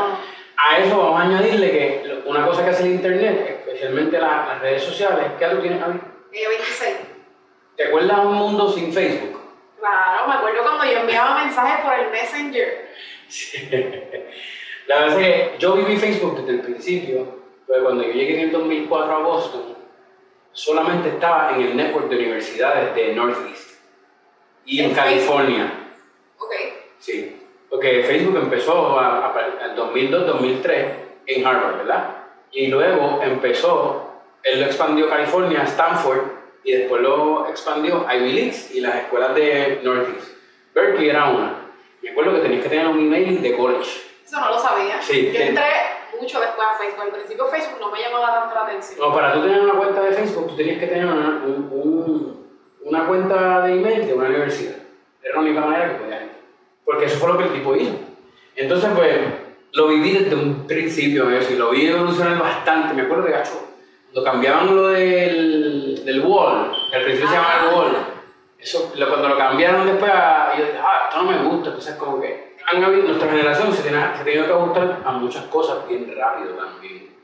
A 0.56 0.78
eso 0.78 0.96
vamos 0.96 1.20
a 1.20 1.24
añadirle 1.24 1.70
que 1.70 2.22
una 2.24 2.46
cosa 2.46 2.64
que 2.64 2.70
hace 2.70 2.84
el 2.84 2.92
internet, 2.92 3.60
especialmente 3.66 4.18
las 4.18 4.58
redes 4.62 4.84
sociales, 4.84 5.26
¿qué 5.38 5.46
tú 5.46 5.58
tienes, 5.58 5.78
Javi? 5.78 6.00
Eh, 6.32 6.48
26. 6.48 6.96
¿Te 7.76 7.88
acuerdas 7.88 8.18
un 8.18 8.34
mundo 8.34 8.72
sin 8.72 8.90
Facebook? 8.94 9.38
Claro, 9.78 10.26
me 10.26 10.34
acuerdo 10.36 10.62
cuando 10.62 10.84
yo 10.86 11.00
enviaba 11.00 11.44
mensajes 11.44 11.84
por 11.84 11.92
el 11.92 12.10
Messenger. 12.10 12.88
La 14.86 15.00
verdad 15.00 15.20
es 15.20 15.26
que 15.26 15.58
yo 15.58 15.74
viví 15.74 15.96
Facebook 15.96 16.38
desde 16.38 16.52
el 16.52 16.60
principio, 16.60 17.26
pero 17.66 17.84
cuando 17.84 18.04
yo 18.04 18.12
llegué 18.12 18.34
en 18.34 18.46
el 18.46 18.52
2004 18.52 19.16
a 19.16 19.18
Boston, 19.18 19.62
solamente 20.52 21.08
estaba 21.08 21.54
en 21.54 21.62
el 21.62 21.76
network 21.76 22.08
de 22.08 22.16
universidades 22.16 22.94
de 22.94 23.14
Northeast 23.14 23.72
y 24.64 24.80
en, 24.80 24.94
California. 24.94 25.72
Ok. 26.38 26.52
Sí, 26.98 27.36
porque 27.68 28.02
Facebook 28.04 28.36
empezó 28.36 28.98
en 29.00 29.76
2002-2003 29.76 30.86
en 31.26 31.46
Harvard, 31.46 31.78
¿verdad? 31.78 32.16
Y 32.52 32.68
luego 32.68 33.20
empezó, 33.22 34.10
él 34.42 34.60
lo 34.60 34.66
expandió 34.66 35.06
a 35.06 35.10
California, 35.10 35.62
Stanford, 35.64 36.20
y 36.64 36.72
después 36.72 37.02
lo 37.02 37.48
expandió 37.48 38.06
a 38.08 38.16
Ivy 38.16 38.32
Leagues 38.32 38.74
y 38.74 38.80
las 38.80 38.96
escuelas 38.96 39.34
de 39.34 39.80
Northeast. 39.82 40.36
Berkeley 40.74 41.08
era 41.08 41.28
una. 41.28 41.54
Me 42.02 42.10
acuerdo 42.10 42.34
que 42.34 42.40
tenías 42.40 42.62
que 42.62 42.68
tener 42.68 42.86
un 42.88 42.98
email 42.98 43.42
de 43.42 43.56
college. 43.56 44.00
Eso 44.26 44.40
no 44.40 44.50
lo 44.50 44.58
sabía. 44.58 45.00
Sí, 45.00 45.30
Yo 45.32 45.40
entré 45.40 45.64
mucho 46.20 46.40
después 46.40 46.66
a 46.66 46.78
Facebook. 46.78 47.02
Al 47.04 47.12
principio 47.12 47.46
Facebook 47.46 47.78
no 47.78 47.92
me 47.92 48.00
llamaba 48.00 48.40
tanto 48.40 48.54
la 48.56 48.62
atención. 48.62 48.98
No, 48.98 49.14
para 49.14 49.32
tú 49.32 49.42
tener 49.42 49.60
una 49.60 49.74
cuenta 49.74 50.00
de 50.02 50.12
Facebook, 50.12 50.48
tú 50.48 50.56
tenías 50.56 50.80
que 50.80 50.88
tener 50.88 51.06
una, 51.06 51.42
una 52.82 53.06
cuenta 53.06 53.60
de 53.62 53.72
email 53.74 54.06
de 54.06 54.14
una 54.14 54.28
universidad. 54.28 54.74
Era 55.22 55.34
la 55.34 55.40
única 55.40 55.60
manera 55.60 55.92
que 55.92 55.94
podías 55.94 56.22
entrar. 56.22 56.40
Porque 56.84 57.04
eso 57.04 57.18
fue 57.18 57.32
lo 57.32 57.38
que 57.38 57.44
el 57.44 57.52
tipo 57.52 57.76
hizo. 57.76 57.94
Entonces, 58.56 58.90
pues, 58.96 59.18
lo 59.72 59.88
viví 59.88 60.12
desde 60.12 60.34
un 60.34 60.66
principio 60.66 61.30
eso 61.30 61.52
y 61.52 61.56
lo 61.56 61.70
vi 61.70 61.86
evolucionar 61.86 62.38
bastante. 62.38 62.94
Me 62.94 63.02
acuerdo 63.02 63.24
de 63.24 63.32
gacho 63.32 63.66
cuando 64.12 64.32
cambiaban 64.32 64.74
lo 64.74 64.88
del, 64.88 66.02
del 66.04 66.20
wall, 66.22 66.72
que 66.90 66.96
al 66.96 67.02
principio 67.04 67.28
se 67.28 67.34
llamaba 67.36 67.68
el 67.68 67.74
wall, 67.74 67.96
eso, 68.58 68.90
cuando 69.08 69.28
lo 69.28 69.36
cambiaron 69.36 69.86
después, 69.86 70.10
yo 70.56 70.64
dije, 70.64 70.78
ah, 70.80 71.08
esto 71.08 71.22
no 71.22 71.30
me 71.30 71.38
gusta, 71.44 71.68
entonces 71.68 71.94
como 71.96 72.20
que 72.20 72.45
han 72.66 72.84
habido, 72.84 73.04
nuestra 73.04 73.30
generación 73.30 73.72
se, 73.72 73.82
tiene, 73.82 73.98
ha 73.98 74.12
tenido 74.12 74.46
que 74.46 74.52
ajustar 74.52 75.02
a 75.04 75.12
muchas 75.12 75.44
cosas 75.44 75.88
bien 75.88 76.12
rápido 76.16 76.54
también. 76.54 77.14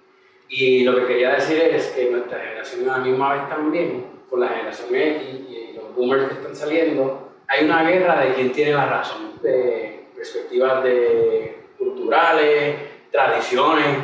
Y 0.49 0.85
lo 0.85 0.95
que 0.95 1.07
quería 1.07 1.31
decir 1.31 1.61
es 1.61 1.89
que 1.89 2.11
nuestra 2.11 2.39
generación 2.39 2.89
a 2.89 2.99
la 2.99 3.05
misma 3.05 3.35
vez 3.35 3.49
también, 3.49 4.07
con 4.31 4.41
la 4.41 4.49
generación 4.49 4.95
X 4.95 5.23
y 5.49 5.73
los 5.75 5.95
boomers 5.95 6.29
que 6.29 6.35
están 6.35 6.55
saliendo, 6.55 7.33
hay 7.49 7.65
una 7.65 7.83
guerra 7.83 8.21
de 8.21 8.35
quién 8.35 8.53
tiene 8.53 8.73
la 8.73 8.87
razón, 8.87 9.33
de 9.43 10.05
perspectivas 10.15 10.85
de 10.85 11.65
culturales, 11.77 12.77
tradiciones, 13.11 13.99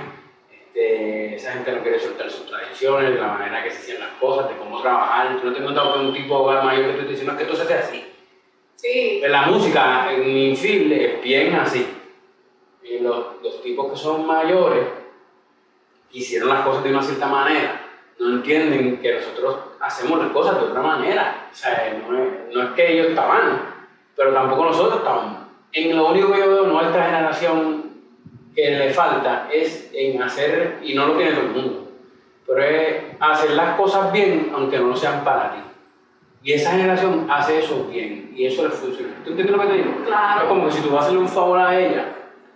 este, 0.51 1.35
esa 1.35 1.53
gente 1.53 1.73
no 1.73 1.83
quiere 1.83 1.99
soltar 1.99 2.31
sus 2.31 2.47
tradiciones, 2.47 3.19
la 3.19 3.29
manera 3.29 3.63
que 3.63 3.71
se 3.71 3.79
hacían 3.79 4.01
las 4.01 4.13
cosas, 4.21 4.49
de 4.49 4.57
cómo 4.57 4.81
trabajar. 4.81 5.39
no 5.43 5.53
te 5.53 5.59
he 5.59 5.63
notado 5.63 5.95
que 5.95 6.01
un 6.01 6.13
tipo 6.13 6.45
mayor 6.45 6.87
que 6.87 6.99
tú 6.99 7.03
te 7.05 7.11
diciendo 7.11 7.37
que 7.37 7.45
esto 7.45 7.57
se 7.57 7.75
así. 7.75 8.05
Sí. 8.79 9.21
La 9.27 9.43
música, 9.43 10.13
en 10.13 10.29
Infible, 10.29 11.17
es 11.17 11.23
bien 11.23 11.55
así. 11.55 11.87
Y 12.83 13.01
los, 13.01 13.43
los 13.43 13.61
tipos 13.61 13.91
que 13.91 13.99
son 13.99 14.27
mayores 14.27 14.87
hicieron 16.13 16.49
las 16.49 16.65
cosas 16.65 16.85
de 16.85 16.91
una 16.91 17.03
cierta 17.03 17.27
manera 17.27 17.89
no 18.19 18.31
entienden 18.31 18.99
que 19.01 19.15
nosotros 19.15 19.57
hacemos 19.81 20.19
las 20.19 20.31
cosas 20.31 20.57
de 20.57 20.67
otra 20.67 20.83
manera. 20.83 21.49
O 21.51 21.55
sea, 21.55 22.03
no 22.09 22.19
es, 22.19 22.33
no 22.53 22.63
es 22.63 22.71
que 22.71 22.93
ellos 22.93 23.09
estaban, 23.09 23.75
pero 24.17 24.33
tampoco 24.33 24.67
nosotros 24.67 24.99
estamos. 24.99 25.47
En 25.73 25.97
lo 25.97 26.09
único 26.09 26.33
que 26.33 26.39
yo 26.39 26.49
veo 26.49 26.67
nuestra 26.67 27.05
generación 27.07 27.91
que 28.55 28.71
le 28.71 28.91
falta 28.91 29.49
es 29.53 29.91
en 29.93 30.21
hacer, 30.23 30.79
y 30.83 30.95
no 30.95 31.09
lo 31.09 31.17
tiene 31.17 31.33
todo 31.33 31.43
el 31.43 31.51
mundo, 31.51 31.89
pero 32.47 32.63
es 32.63 33.05
hacer 33.21 33.51
las 33.51 33.77
cosas 33.77 34.13
bien 34.13 34.51
aunque 34.55 34.79
no 34.79 34.97
sean 34.97 35.23
para 35.23 35.53
ti. 35.53 35.59
Y 36.43 36.53
esa 36.53 36.71
generación 36.71 37.27
hace 37.31 37.59
eso 37.59 37.85
bien 37.91 38.33
y 38.35 38.47
eso 38.47 38.63
le 38.63 38.71
funciona. 38.71 39.13
¿Tú 39.25 39.31
entiendes 39.31 39.57
lo 39.57 39.63
que 39.63 39.69
te 39.69 39.75
digo? 39.75 39.93
Claro. 40.07 40.43
Es 40.43 40.49
como 40.49 40.67
que 40.67 40.73
si 40.73 40.81
tú 40.83 40.91
vas 40.91 41.01
a 41.01 41.03
hacerle 41.07 41.21
un 41.21 41.29
favor 41.29 41.59
a 41.59 41.79
ella, 41.79 42.05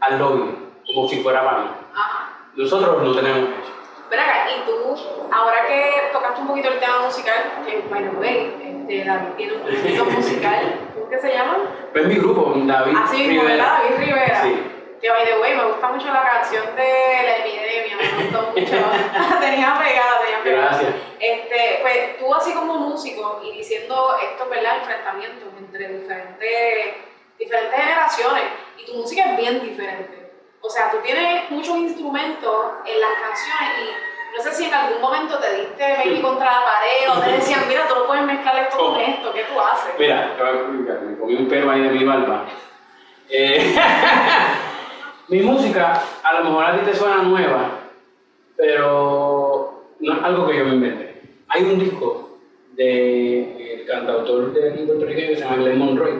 hazlo 0.00 0.36
bien, 0.36 0.56
como 0.86 1.08
si 1.08 1.20
fuera 1.22 1.44
para 1.44 1.58
mí. 1.58 1.66
Ajá. 1.94 2.28
Nosotros 2.54 3.02
no 3.02 3.14
tenemos 3.14 3.48
eso. 3.48 3.72
Ven 4.10 4.20
acá, 4.20 4.46
y 4.50 4.66
tú, 4.66 4.94
ahora 5.32 5.56
que 5.66 6.12
tocaste 6.12 6.40
un 6.42 6.46
poquito 6.48 6.68
el 6.68 6.78
tema 6.78 7.00
musical, 7.04 7.34
que, 7.66 7.82
by 7.90 8.02
the 8.02 8.16
way, 8.16 8.54
este, 8.62 9.04
David 9.04 9.28
tiene 9.36 9.52
un 9.54 9.62
proyecto 9.62 10.04
musical, 10.16 10.74
¿cómo 10.94 11.08
que 11.08 11.18
se 11.18 11.32
llama? 11.32 11.56
Ves 11.94 12.06
mi 12.06 12.14
grupo, 12.16 12.52
David 12.56 12.94
Así 13.02 13.16
mismo, 13.26 13.42
Rivera. 13.42 13.64
David 13.64 13.96
Rivera. 13.98 14.42
Sí. 14.42 14.62
Que, 15.02 15.10
by 15.10 15.26
the 15.26 15.40
way, 15.40 15.56
me 15.56 15.64
gusta 15.64 15.88
mucho 15.88 16.06
la 16.06 16.22
canción 16.22 16.64
de 16.76 16.82
La 17.24 17.36
Epidemia, 17.38 17.96
me 17.96 18.22
gustó 18.22 18.42
mucho. 18.52 18.60
tenía 19.40 19.76
pegada, 19.76 20.20
tenía 20.22 20.42
pegada. 20.44 20.68
Gracias. 20.68 20.94
Este, 21.18 21.78
pues 21.82 22.18
tú 22.18 22.32
así 22.32 22.54
como 22.54 22.74
músico 22.74 23.42
y 23.44 23.58
diciendo 23.58 24.16
estos 24.22 24.48
¿verdad? 24.48 24.78
enfrentamientos 24.78 25.48
entre 25.58 25.88
diferentes, 25.88 26.94
diferentes 27.36 27.80
generaciones 27.80 28.44
y 28.78 28.86
tu 28.86 28.94
música 28.94 29.32
es 29.32 29.36
bien 29.38 29.60
diferente. 29.60 30.30
O 30.60 30.70
sea, 30.70 30.92
tú 30.92 30.98
tienes 30.98 31.50
muchos 31.50 31.76
instrumentos 31.78 32.66
en 32.86 33.00
las 33.00 33.10
canciones 33.14 33.78
y 33.80 34.36
no 34.36 34.40
sé 34.40 34.52
si 34.54 34.66
en 34.66 34.74
algún 34.74 35.00
momento 35.00 35.36
te 35.40 35.52
diste 35.52 35.96
maybe 35.98 36.22
contra 36.22 36.46
la 36.46 36.64
pared 36.64 37.10
o 37.10 37.20
te 37.20 37.32
decían, 37.32 37.66
mira, 37.66 37.88
tú 37.88 37.96
no 37.96 38.06
puedes 38.06 38.22
mezclar 38.22 38.56
esto 38.56 38.78
con 38.78 39.00
esto, 39.00 39.32
¿qué 39.32 39.42
tú 39.52 39.60
haces? 39.60 39.94
Mira, 39.98 40.36
te 40.36 40.42
voy 40.42 40.52
a 40.52 40.60
explicar, 40.60 41.00
me 41.00 41.18
comí 41.18 41.34
un 41.34 41.48
pelo 41.48 41.72
ahí 41.72 41.80
de 41.80 41.90
mi 41.90 42.04
barba. 42.04 42.46
Eh, 43.28 43.74
mi 45.32 45.40
música, 45.40 45.94
a 46.22 46.38
lo 46.38 46.44
mejor 46.44 46.64
a 46.66 46.78
ti 46.78 46.84
te 46.84 46.94
suena 46.94 47.22
nueva, 47.22 47.80
pero 48.54 49.86
algo 50.22 50.46
que 50.46 50.58
yo 50.58 50.64
me 50.66 50.74
inventé. 50.74 51.22
Hay 51.48 51.62
un 51.62 51.78
disco 51.78 52.38
del 52.76 53.82
cantautor 53.86 54.52
de 54.52 54.72
puertorriqueño 54.84 55.28
que 55.28 55.36
se 55.36 55.40
llama 55.40 55.56
Glenn 55.56 55.78
Monroy, 55.78 56.12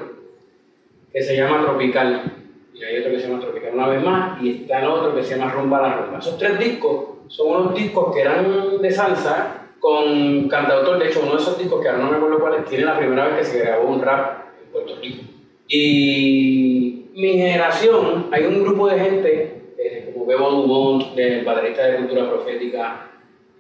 que 1.13 1.21
se 1.21 1.37
llama 1.37 1.61
Tropical, 1.61 2.23
y 2.73 2.83
hay 2.83 3.01
otro 3.01 3.13
que 3.13 3.21
se 3.21 3.29
llama 3.29 3.41
Tropical 3.41 3.75
una 3.75 3.89
vez 3.89 4.03
más, 4.03 4.43
y 4.43 4.63
está 4.63 4.81
el 4.81 4.89
otro 4.89 5.15
que 5.15 5.23
se 5.23 5.37
llama 5.37 5.53
Rumba 5.53 5.83
la 5.83 5.97
Rumba. 5.97 6.19
Esos 6.19 6.39
tres 6.39 6.59
discos 6.59 7.05
son 7.29 7.49
unos 7.49 7.75
discos 7.75 8.15
que 8.15 8.23
eran 8.23 8.81
de 8.81 8.91
salsa 8.91 9.67
con 9.79 10.49
cantautor, 10.49 10.99
de 10.99 11.09
hecho 11.09 11.21
uno 11.23 11.33
de 11.33 11.43
esos 11.43 11.59
discos 11.59 11.83
que 11.83 11.89
ahora 11.91 12.03
no 12.03 12.11
me 12.11 12.17
acuerdo 12.17 12.41
cuál 12.41 12.55
es, 12.55 12.65
tiene 12.65 12.87
la 12.87 12.97
primera 12.97 13.27
vez 13.27 13.41
que 13.41 13.45
se 13.45 13.59
grabó 13.59 13.91
un 13.91 14.01
rap 14.01 14.45
en 14.65 14.73
Puerto 14.73 14.97
Rico. 15.03 15.25
Y 15.69 16.72
mi 17.15 17.33
generación, 17.35 18.29
hay 18.33 18.45
un 18.45 18.65
grupo 18.65 18.89
de 18.89 18.99
gente, 18.99 19.63
eh, 19.79 20.11
como 20.13 20.27
Bebo 20.27 20.51
Dumont, 20.51 21.15
del 21.15 21.45
baterista 21.45 21.87
de 21.87 21.99
Cultura 21.99 22.29
Profética, 22.29 23.11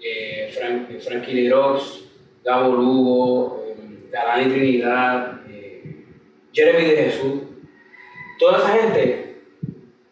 eh, 0.00 0.50
Frank, 0.52 0.90
eh, 0.90 1.00
Frankie 1.00 1.35
Lerox, 1.35 2.04
Gabo 2.44 2.75
Lugo, 2.75 3.64
eh, 3.68 4.09
Galani 4.11 4.52
Trinidad, 4.52 5.40
eh, 5.49 6.04
Jeremy 6.52 6.85
de 6.90 6.97
Jesús. 6.97 7.42
Toda 8.38 8.59
esa 8.59 8.68
gente 8.68 9.37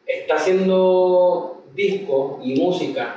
está 0.06 0.36
haciendo 0.36 1.64
discos 1.74 2.40
y 2.44 2.60
música 2.60 3.16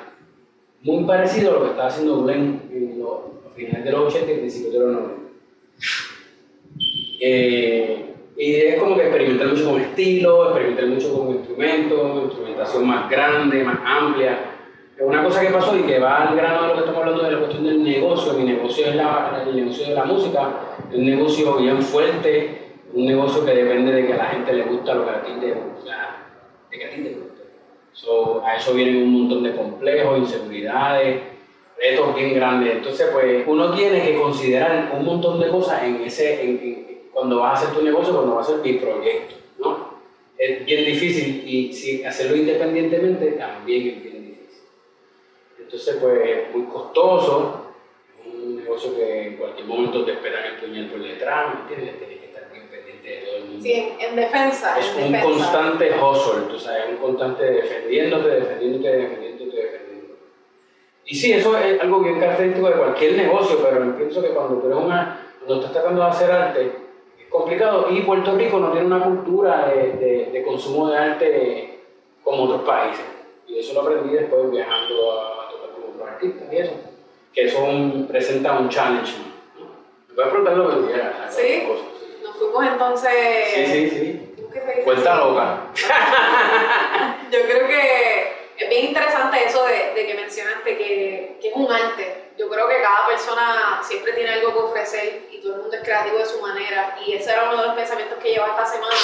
muy 0.81 1.03
parecido 1.05 1.51
a 1.51 1.53
lo 1.53 1.63
que 1.63 1.69
estaba 1.71 1.87
haciendo 1.87 2.23
Glenn 2.23 2.61
en 2.71 2.99
los, 2.99 3.19
finales 3.55 3.83
de 3.83 3.91
los 3.91 4.13
80 4.13 4.31
y 4.31 4.37
principios 4.37 4.73
de 4.73 4.79
los 4.79 4.91
90. 4.91 5.23
Eh, 7.21 8.12
y 8.45 8.55
es 8.55 8.79
como 8.79 8.95
que 8.95 9.03
experimentar 9.03 9.47
mucho 9.47 9.65
con 9.71 9.81
estilo, 9.81 10.45
experimentar 10.45 10.85
mucho 10.87 11.13
con 11.17 11.35
instrumentos, 11.35 12.23
instrumentación 12.25 12.87
más 12.87 13.09
grande, 13.09 13.63
más 13.63 13.79
amplia. 13.85 14.37
Es 14.97 15.03
una 15.03 15.23
cosa 15.23 15.41
que 15.41 15.47
pasó 15.53 15.77
y 15.77 15.83
que 15.83 15.99
va 15.99 16.27
al 16.27 16.35
grano 16.35 16.61
de 16.63 16.67
lo 16.67 16.73
que 16.73 16.79
estamos 16.81 16.99
hablando 17.01 17.23
de 17.23 17.31
la 17.31 17.37
cuestión 17.39 17.63
del 17.65 17.83
negocio. 17.83 18.33
Mi 18.33 18.43
negocio 18.43 18.87
es 18.87 18.95
la, 18.95 19.43
el 19.47 19.55
negocio 19.55 19.87
de 19.87 19.95
la 19.95 20.05
música, 20.05 20.49
un 20.93 21.05
negocio 21.05 21.55
bien 21.57 21.81
fuerte, 21.81 22.61
un 22.93 23.05
negocio 23.05 23.43
que 23.45 23.53
depende 23.55 23.91
de 23.91 24.07
que 24.07 24.13
a 24.13 24.17
la 24.17 24.25
gente 24.25 24.53
le 24.53 24.63
gusta 24.63 24.93
lo 24.93 25.05
que 25.05 25.11
a 25.11 25.21
ti 25.23 25.31
te 25.39 25.51
gusta, 25.53 26.17
de 26.69 26.77
que 26.77 26.85
a 26.85 26.89
ti 26.91 27.01
te 27.01 27.09
guste. 27.09 27.43
So, 27.93 28.43
a 28.45 28.55
eso 28.55 28.73
vienen 28.73 29.03
un 29.03 29.13
montón 29.21 29.43
de 29.43 29.55
complejos, 29.55 30.19
inseguridades, 30.19 31.21
retos 31.79 32.15
bien 32.15 32.33
grandes. 32.35 32.73
Entonces, 32.77 33.07
pues 33.13 33.43
uno 33.47 33.71
tiene 33.73 34.01
que 34.03 34.15
considerar 34.19 34.91
un 34.97 35.05
montón 35.05 35.39
de 35.39 35.49
cosas 35.49 35.83
en 35.83 36.01
ese, 36.01 36.43
en- 36.43 36.59
en- 36.63 36.92
cuando 37.13 37.39
vas 37.39 37.59
a 37.59 37.63
hacer 37.63 37.75
tu 37.77 37.83
negocio, 37.83 38.13
cuando 38.13 38.35
vas 38.35 38.49
a 38.49 38.53
hacer 38.53 38.65
mi 38.65 38.79
proyecto, 38.79 39.35
¿no? 39.59 39.93
Es 40.37 40.65
bien 40.65 40.83
difícil 40.85 41.47
y 41.47 41.71
si 41.71 42.03
hacerlo 42.03 42.35
independientemente 42.35 43.33
también 43.33 43.87
es 43.87 44.03
bien 44.03 44.25
difícil. 44.25 44.63
Entonces, 45.59 45.97
pues 46.01 46.29
es 46.29 46.55
muy 46.55 46.65
costoso, 46.65 47.67
un 48.25 48.57
negocio 48.57 48.95
que 48.95 49.27
en 49.27 49.37
cualquier 49.37 49.67
momento 49.67 50.03
te 50.03 50.13
esperan 50.13 50.45
el 50.45 50.59
puñal 50.59 50.87
por 50.87 51.01
detrás, 51.01 51.53
¿me 51.53 51.61
entiendes? 51.61 51.97
Tienes 51.99 52.19
que 52.19 52.25
estar 52.25 52.51
bien 52.51 52.67
pendiente 52.67 53.07
de 53.07 53.17
todo 53.17 53.35
el 53.37 53.43
mundo. 53.45 53.63
Sí, 53.63 53.73
en, 53.73 54.01
en 54.01 54.15
defensa. 54.15 54.79
Es 54.79 54.87
en 54.97 55.05
un 55.05 55.11
defensa. 55.11 55.27
constante 55.27 55.91
hustle, 55.91 56.41
tú 56.49 56.59
sabes, 56.59 56.83
un 56.89 56.97
constante 56.97 57.43
defendiéndote, 57.43 58.29
defendiéndote, 58.29 58.87
defendiéndote, 58.97 59.55
defendiéndote. 59.55 60.13
Y 61.05 61.15
sí, 61.15 61.33
eso 61.33 61.57
es 61.57 61.79
algo 61.81 61.99
bien 61.99 62.19
característico 62.19 62.69
de 62.69 62.75
cualquier 62.75 63.13
negocio, 63.17 63.59
pero 63.61 63.95
pienso 63.97 64.21
que 64.21 64.29
cuando 64.29 64.59
tú 64.59 64.67
eres 64.67 64.79
una, 64.79 65.33
cuando 65.39 65.55
estás 65.55 65.73
tratando 65.73 66.01
de 66.01 66.07
hacer 66.09 66.31
arte, 66.31 66.71
complicado 67.33 67.87
y 67.89 68.01
Puerto 68.01 68.35
Rico 68.35 68.59
no 68.59 68.71
tiene 68.71 68.85
una 68.85 69.03
cultura 69.03 69.67
de, 69.67 69.93
de- 69.93 70.29
de 70.31 70.43
consumo 70.43 70.89
de 70.89 70.97
arte 70.97 71.79
como 72.23 72.43
otros 72.43 72.61
países. 72.61 73.03
Y 73.47 73.57
eso 73.59 73.73
lo 73.73 73.81
aprendí 73.81 74.13
después 74.13 74.49
viajando 74.51 75.19
a 75.19 75.49
tocar 75.49 75.69
con 75.71 75.83
otros 75.95 76.07
artistas 76.07 76.47
y 76.53 76.57
eso, 76.57 76.73
que 77.33 77.43
eso 77.45 77.63
un- 77.63 78.07
presenta 78.07 78.57
un 78.59 78.69
challenge. 78.69 79.13
¿no? 79.59 79.65
Me 80.09 80.13
puedes 80.13 80.29
preguntar 80.31 80.57
lo 80.57 80.69
que 80.85 80.91
quieras. 80.93 81.35
Sí. 81.35 81.63
Cosas, 81.67 81.85
Nos 82.23 82.37
fuimos 82.37 82.65
entonces. 82.65 83.11
sí, 83.53 83.65
sí, 83.65 83.89
sí. 83.89 84.29
Vuelta 84.85 85.15
loca. 85.15 85.61
Yo 87.31 87.39
creo 87.49 87.67
que 87.67 88.32
es 88.63 88.69
bien 88.69 88.85
interesante 88.85 89.45
eso 89.45 89.65
de, 89.65 89.93
de 89.93 90.07
que 90.07 90.13
mencionaste 90.13 90.77
que, 90.77 91.37
que 91.41 91.49
es 91.49 91.55
un 91.55 91.71
arte. 91.71 92.31
Yo 92.37 92.49
creo 92.49 92.67
que 92.67 92.81
cada 92.81 93.07
persona 93.07 93.81
siempre 93.83 94.13
tiene 94.13 94.33
algo 94.33 94.53
que 94.53 94.59
ofrecer 94.59 95.27
y 95.31 95.41
todo 95.41 95.55
el 95.55 95.61
mundo 95.61 95.75
es 95.75 95.83
creativo 95.83 96.17
de 96.17 96.25
su 96.25 96.41
manera. 96.41 96.97
Y 97.05 97.13
ese 97.13 97.31
era 97.31 97.49
uno 97.49 97.61
de 97.61 97.67
los 97.67 97.75
pensamientos 97.75 98.17
que 98.19 98.31
llevaba 98.31 98.53
esta 98.53 98.65
semana, 98.65 98.95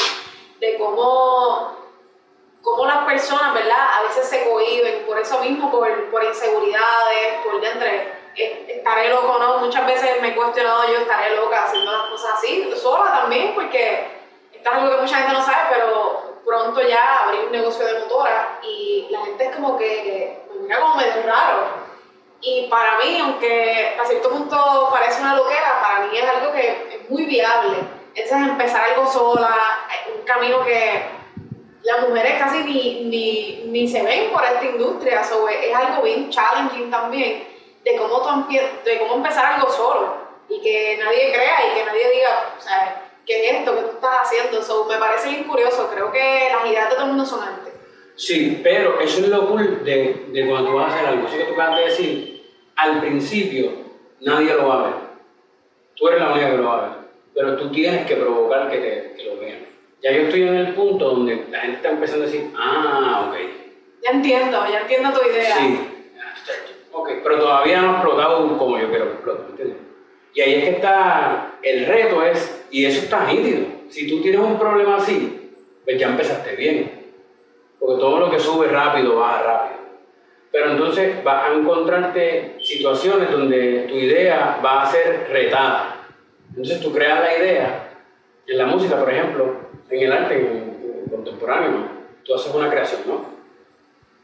de 0.60 0.78
cómo, 0.78 1.78
cómo 2.62 2.86
las 2.86 3.06
personas, 3.06 3.54
¿verdad? 3.54 3.98
A 3.98 4.04
veces 4.04 4.28
se 4.28 4.50
cohiben 4.50 5.06
por 5.06 5.20
eso 5.20 5.40
mismo, 5.40 5.70
por, 5.70 6.10
por 6.10 6.24
inseguridades, 6.24 7.44
por 7.44 7.60
dentro. 7.62 7.88
Estaré 8.36 9.10
loco, 9.10 9.38
¿no? 9.38 9.58
Muchas 9.58 9.86
veces 9.86 10.22
me 10.22 10.30
he 10.30 10.36
cuestionado 10.36 10.88
yo, 10.88 11.00
estaré 11.00 11.36
loca 11.36 11.66
haciendo 11.66 11.92
las 11.92 12.06
cosas 12.06 12.36
así, 12.36 12.72
sola 12.82 13.12
también, 13.12 13.54
porque 13.54 14.08
esto 14.54 14.70
es 14.70 14.76
algo 14.76 14.96
que 14.96 15.02
mucha 15.02 15.18
gente 15.18 15.34
no 15.34 15.44
sabe, 15.44 15.74
pero 15.74 16.29
pronto 16.50 16.82
ya 16.82 17.26
abrí 17.26 17.38
un 17.46 17.52
negocio 17.52 17.86
de 17.86 18.00
motora 18.00 18.60
y 18.64 19.06
la 19.12 19.24
gente 19.24 19.46
es 19.46 19.56
como 19.56 19.78
que 19.78 20.40
me 20.52 20.62
mira 20.62 20.80
como 20.80 20.96
medio 20.96 21.22
raro. 21.24 21.90
Y 22.42 22.68
para 22.68 22.98
mí, 22.98 23.20
aunque 23.20 23.96
a 24.02 24.06
cierto 24.06 24.32
punto 24.32 24.90
parece 24.92 25.22
una 25.22 25.36
loquera, 25.36 25.80
para 25.80 26.08
mí 26.08 26.18
es 26.18 26.28
algo 26.28 26.52
que 26.52 26.96
es 26.96 27.10
muy 27.10 27.26
viable. 27.26 27.78
Ese 28.16 28.34
es 28.36 28.42
empezar 28.42 28.84
algo 28.84 29.06
sola, 29.06 29.56
eh, 29.92 30.14
un 30.18 30.24
camino 30.24 30.64
que 30.64 31.04
las 31.84 32.08
mujeres 32.08 32.40
casi 32.40 32.64
ni, 32.64 33.04
ni, 33.04 33.64
ni 33.68 33.88
se 33.88 34.02
ven 34.02 34.32
por 34.32 34.44
esta 34.44 34.66
industria, 34.66 35.24
so, 35.24 35.48
es 35.48 35.76
algo 35.76 36.02
bien 36.02 36.32
challenging 36.32 36.90
también 36.90 37.48
de 37.84 37.96
cómo, 37.96 38.48
de 38.50 39.00
cómo 39.00 39.16
empezar 39.16 39.54
algo 39.54 39.70
solo 39.70 40.16
y 40.50 40.60
que 40.62 40.98
nadie 40.98 41.32
crea 41.32 41.58
y 41.68 41.76
que 41.76 41.86
nadie 41.86 42.12
diga, 42.12 42.54
o 42.58 42.62
sea, 42.62 43.09
¿qué 43.30 43.48
es 43.48 43.60
esto 43.60 43.76
que 43.76 43.82
tú 43.82 43.90
estás 43.92 44.22
haciendo? 44.24 44.62
So, 44.64 44.86
me 44.86 44.98
parece 44.98 45.30
bien 45.30 45.44
curioso, 45.44 45.88
creo 45.94 46.12
que 46.12 46.50
las 46.52 46.66
ideas 46.66 46.90
de 46.90 46.96
todo 46.96 47.04
el 47.04 47.12
mundo 47.12 47.26
son 47.26 47.44
antes. 47.44 47.74
Sí, 48.16 48.60
pero 48.64 49.00
eso 49.00 49.20
es 49.20 49.30
lo 49.30 49.48
cool 49.48 49.84
de, 49.84 50.26
de 50.30 50.48
cuando 50.48 50.72
tú 50.72 50.78
vas 50.78 50.92
a 50.92 50.96
hacer 50.96 51.08
algo. 51.08 51.28
Eso 51.28 51.38
que 51.38 51.44
tú 51.44 51.54
acabas 51.54 51.78
de 51.78 51.86
decir, 51.86 52.44
al 52.76 53.00
principio 53.00 53.72
nadie 54.22 54.56
lo 54.56 54.68
va 54.68 54.80
a 54.80 54.84
ver. 54.84 54.94
Tú 55.96 56.08
eres 56.08 56.22
la 56.22 56.32
única 56.32 56.50
que 56.50 56.58
lo 56.58 56.66
va 56.66 56.78
a 56.78 56.82
ver. 56.82 56.98
Pero 57.36 57.56
tú 57.56 57.72
tienes 57.72 58.08
que 58.08 58.16
provocar 58.16 58.70
que, 58.72 58.78
te, 58.78 59.14
que 59.16 59.24
lo 59.26 59.40
vean. 59.40 59.60
Ya 60.02 60.12
yo 60.12 60.24
estoy 60.24 60.42
en 60.42 60.56
el 60.56 60.74
punto 60.74 61.10
donde 61.10 61.46
la 61.52 61.60
gente 61.60 61.78
está 61.78 61.90
empezando 61.92 62.24
a 62.24 62.28
decir, 62.28 62.52
ah, 62.58 63.30
ok. 63.30 63.38
Ya 64.02 64.10
entiendo, 64.12 64.66
ya 64.72 64.82
entiendo 64.82 65.12
tu 65.12 65.30
idea. 65.30 65.56
Sí. 65.56 65.80
Ok, 66.92 67.10
pero 67.24 67.40
todavía 67.40 67.82
no 67.82 67.90
ha 67.90 67.94
explotado 67.94 68.58
como 68.58 68.80
yo 68.80 68.90
quiero 68.90 69.06
que 69.06 69.12
explote, 69.12 69.44
¿me 69.44 69.50
entiendes? 69.50 69.78
Y 70.34 70.42
ahí 70.42 70.54
es 70.56 70.64
que 70.64 70.70
está, 70.72 71.54
el 71.62 71.86
reto 71.86 72.24
es, 72.24 72.59
y 72.72 72.86
eso 72.86 73.02
está 73.04 73.26
nítido. 73.26 73.66
Si 73.90 74.08
tú 74.10 74.22
tienes 74.22 74.42
un 74.42 74.60
problema 74.60 74.98
así, 74.98 75.52
pues 75.84 75.98
ya 75.98 76.08
empezaste 76.08 76.56
bien. 76.56 76.92
Porque 77.80 78.00
todo 78.00 78.20
lo 78.20 78.30
que 78.30 78.40
sube 78.40 78.68
rápido 78.68 79.18
baja 79.18 79.42
rápido. 79.42 79.80
Pero 80.52 80.72
entonces 80.72 81.24
vas 81.24 81.50
a 81.50 81.54
encontrarte 81.54 82.56
situaciones 82.60 83.32
donde 83.32 83.86
tu 83.88 83.96
idea 83.96 84.60
va 84.64 84.84
a 84.84 84.92
ser 84.92 85.28
retada. 85.32 86.08
Entonces 86.50 86.82
tú 86.82 86.92
creas 86.92 87.20
la 87.20 87.38
idea, 87.38 87.90
en 88.48 88.58
la 88.58 88.66
música, 88.66 89.00
por 89.00 89.12
ejemplo, 89.12 89.56
en 89.90 90.02
el 90.02 90.12
arte 90.12 90.64
contemporáneo, 91.10 91.88
tú 92.24 92.34
haces 92.34 92.54
una 92.54 92.70
creación, 92.70 93.02
¿no? 93.06 93.26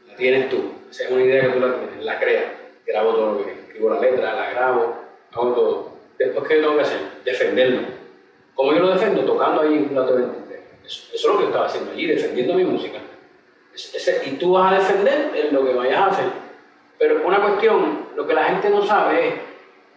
La 0.08 0.16
tienes 0.16 0.48
tú, 0.48 0.72
esa 0.90 1.04
es 1.04 1.10
una 1.10 1.22
idea 1.22 1.42
que 1.42 1.48
tú 1.48 1.60
la 1.60 1.74
tienes, 1.74 2.04
la 2.04 2.18
creas, 2.18 2.44
grabo 2.84 3.14
todo 3.14 3.32
lo 3.34 3.44
que 3.44 3.52
escribo 3.52 3.90
la 3.90 4.00
letra, 4.00 4.34
la 4.34 4.50
grabo, 4.50 4.96
hago 5.32 5.52
todo. 5.52 5.92
Después, 6.18 6.48
¿qué 6.48 6.56
tengo 6.56 6.74
que 6.76 6.82
hacer? 6.82 7.00
Defenderlo. 7.24 7.95
¿Cómo 8.56 8.72
yo 8.72 8.80
lo 8.80 8.88
defiendo? 8.88 9.22
Tocando 9.22 9.60
ahí 9.60 9.74
un 9.74 9.88
plato 9.90 10.16
de 10.16 10.24
eso, 10.84 11.14
eso 11.14 11.28
es 11.28 11.34
lo 11.34 11.38
que 11.38 11.46
estaba 11.46 11.66
haciendo 11.66 11.92
allí, 11.92 12.06
defendiendo 12.06 12.54
mi 12.54 12.64
música 12.64 12.98
y 14.24 14.30
tú 14.36 14.52
vas 14.52 14.72
a 14.72 14.76
defender 14.76 15.32
en 15.34 15.54
lo 15.54 15.64
que 15.64 15.74
vayas 15.74 15.98
a 15.98 16.06
hacer. 16.06 16.26
Pero 16.98 17.26
una 17.26 17.42
cuestión, 17.42 18.06
lo 18.16 18.26
que 18.26 18.34
la 18.34 18.44
gente 18.44 18.70
no 18.70 18.82
sabe 18.84 19.28
es 19.28 19.34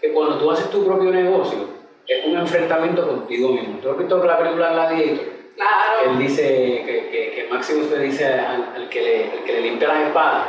que 0.01 0.11
cuando 0.11 0.37
tú 0.37 0.51
haces 0.51 0.69
tu 0.69 0.85
propio 0.85 1.11
negocio, 1.11 1.59
es 2.05 2.25
un 2.25 2.37
enfrentamiento 2.37 3.07
contigo 3.07 3.49
mismo. 3.49 3.79
¿Tú 3.81 3.91
has 3.91 3.97
visto 3.97 4.23
la 4.23 4.37
película 4.37 4.73
Gladiator? 4.73 5.25
Claro. 5.55 6.11
Él 6.11 6.19
dice, 6.19 6.83
que, 6.85 7.09
que, 7.09 7.31
que 7.35 7.47
Maximus 7.49 7.91
le 7.91 7.99
dice 7.99 8.25
al, 8.25 8.89
que 8.89 9.01
le, 9.01 9.31
al 9.31 9.43
que 9.43 9.53
le 9.53 9.61
limpia 9.61 9.87
las 9.89 10.07
espadas, 10.07 10.45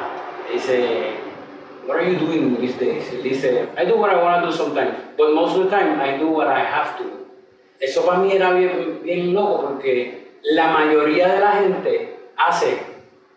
dice, 0.52 0.84
What 1.86 1.96
are 1.96 2.10
you 2.10 2.18
doing 2.18 2.56
these 2.60 2.78
days? 2.78 3.12
Él 3.12 3.22
dice, 3.22 3.68
I 3.76 3.84
do 3.84 3.96
what 3.96 4.12
I 4.12 4.22
want 4.22 4.42
to 4.42 4.50
do 4.50 4.56
sometimes, 4.56 4.96
but 5.16 5.34
most 5.34 5.56
of 5.56 5.64
the 5.64 5.70
time 5.70 6.00
I 6.00 6.18
do 6.18 6.28
what 6.28 6.46
I 6.46 6.60
have 6.60 6.98
to. 6.98 7.19
Eso 7.80 8.04
para 8.04 8.18
mí 8.18 8.32
era 8.32 8.52
bien, 8.52 9.00
bien 9.02 9.34
loco 9.34 9.68
porque 9.68 10.32
la 10.42 10.68
mayoría 10.68 11.28
de 11.28 11.40
la 11.40 11.52
gente 11.52 12.18
hace 12.36 12.78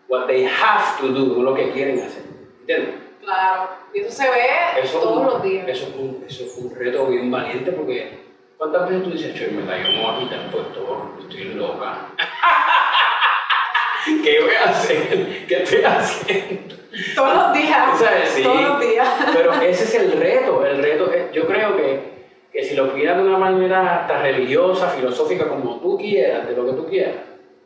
what 0.08 0.26
they 0.26 0.44
have 0.44 1.00
to 1.00 1.08
do, 1.08 1.42
lo 1.42 1.54
que 1.54 1.70
quieren 1.70 2.00
hacer. 2.00 2.24
¿Entiendes? 2.60 2.94
Claro, 3.22 3.70
y 3.94 4.00
eso 4.00 4.10
se 4.10 4.24
ve 4.24 4.82
todos 4.92 5.24
los 5.24 5.42
días. 5.42 5.66
Eso 5.66 5.88
es, 5.88 5.94
un, 5.96 6.22
eso 6.28 6.44
es 6.44 6.58
un 6.58 6.74
reto 6.74 7.06
bien 7.06 7.30
valiente 7.30 7.72
porque 7.72 8.18
¿cuántas 8.58 8.86
veces 8.88 9.04
tú 9.04 9.10
dices, 9.12 9.34
Choy, 9.34 9.52
me 9.52 9.66
cayó, 9.66 9.92
no 9.92 10.02
voy 10.02 10.14
a 10.14 10.18
quitar 10.20 10.40
el 10.40 10.50
puesto, 10.50 11.14
estoy 11.20 11.44
loca? 11.54 12.08
¿Qué 14.22 14.40
voy 14.40 14.54
a 14.54 14.64
hacer? 14.64 15.46
¿Qué 15.46 15.62
estoy 15.62 15.84
haciendo? 15.84 16.74
Todos 17.16 17.34
los 17.34 17.52
días. 17.54 18.02
Sí, 18.34 18.42
todos 18.42 18.60
los 18.60 18.80
días. 18.80 19.08
Pero 19.32 19.52
ese 19.54 19.84
es 19.84 19.94
el 19.94 20.12
reto. 20.12 20.64
El 20.64 20.82
reto 20.82 21.10
yo 21.32 21.46
creo 21.46 21.76
que, 21.76 22.13
que 22.54 22.62
si 22.62 22.76
lo 22.76 22.94
quieras 22.94 23.16
de 23.16 23.24
una 23.24 23.36
manera 23.36 24.02
hasta 24.02 24.22
religiosa, 24.22 24.88
filosófica, 24.90 25.48
como 25.48 25.80
tú 25.80 25.98
quieras, 25.98 26.46
de 26.46 26.54
lo 26.54 26.64
que 26.66 26.72
tú 26.72 26.86
quieras, 26.86 27.16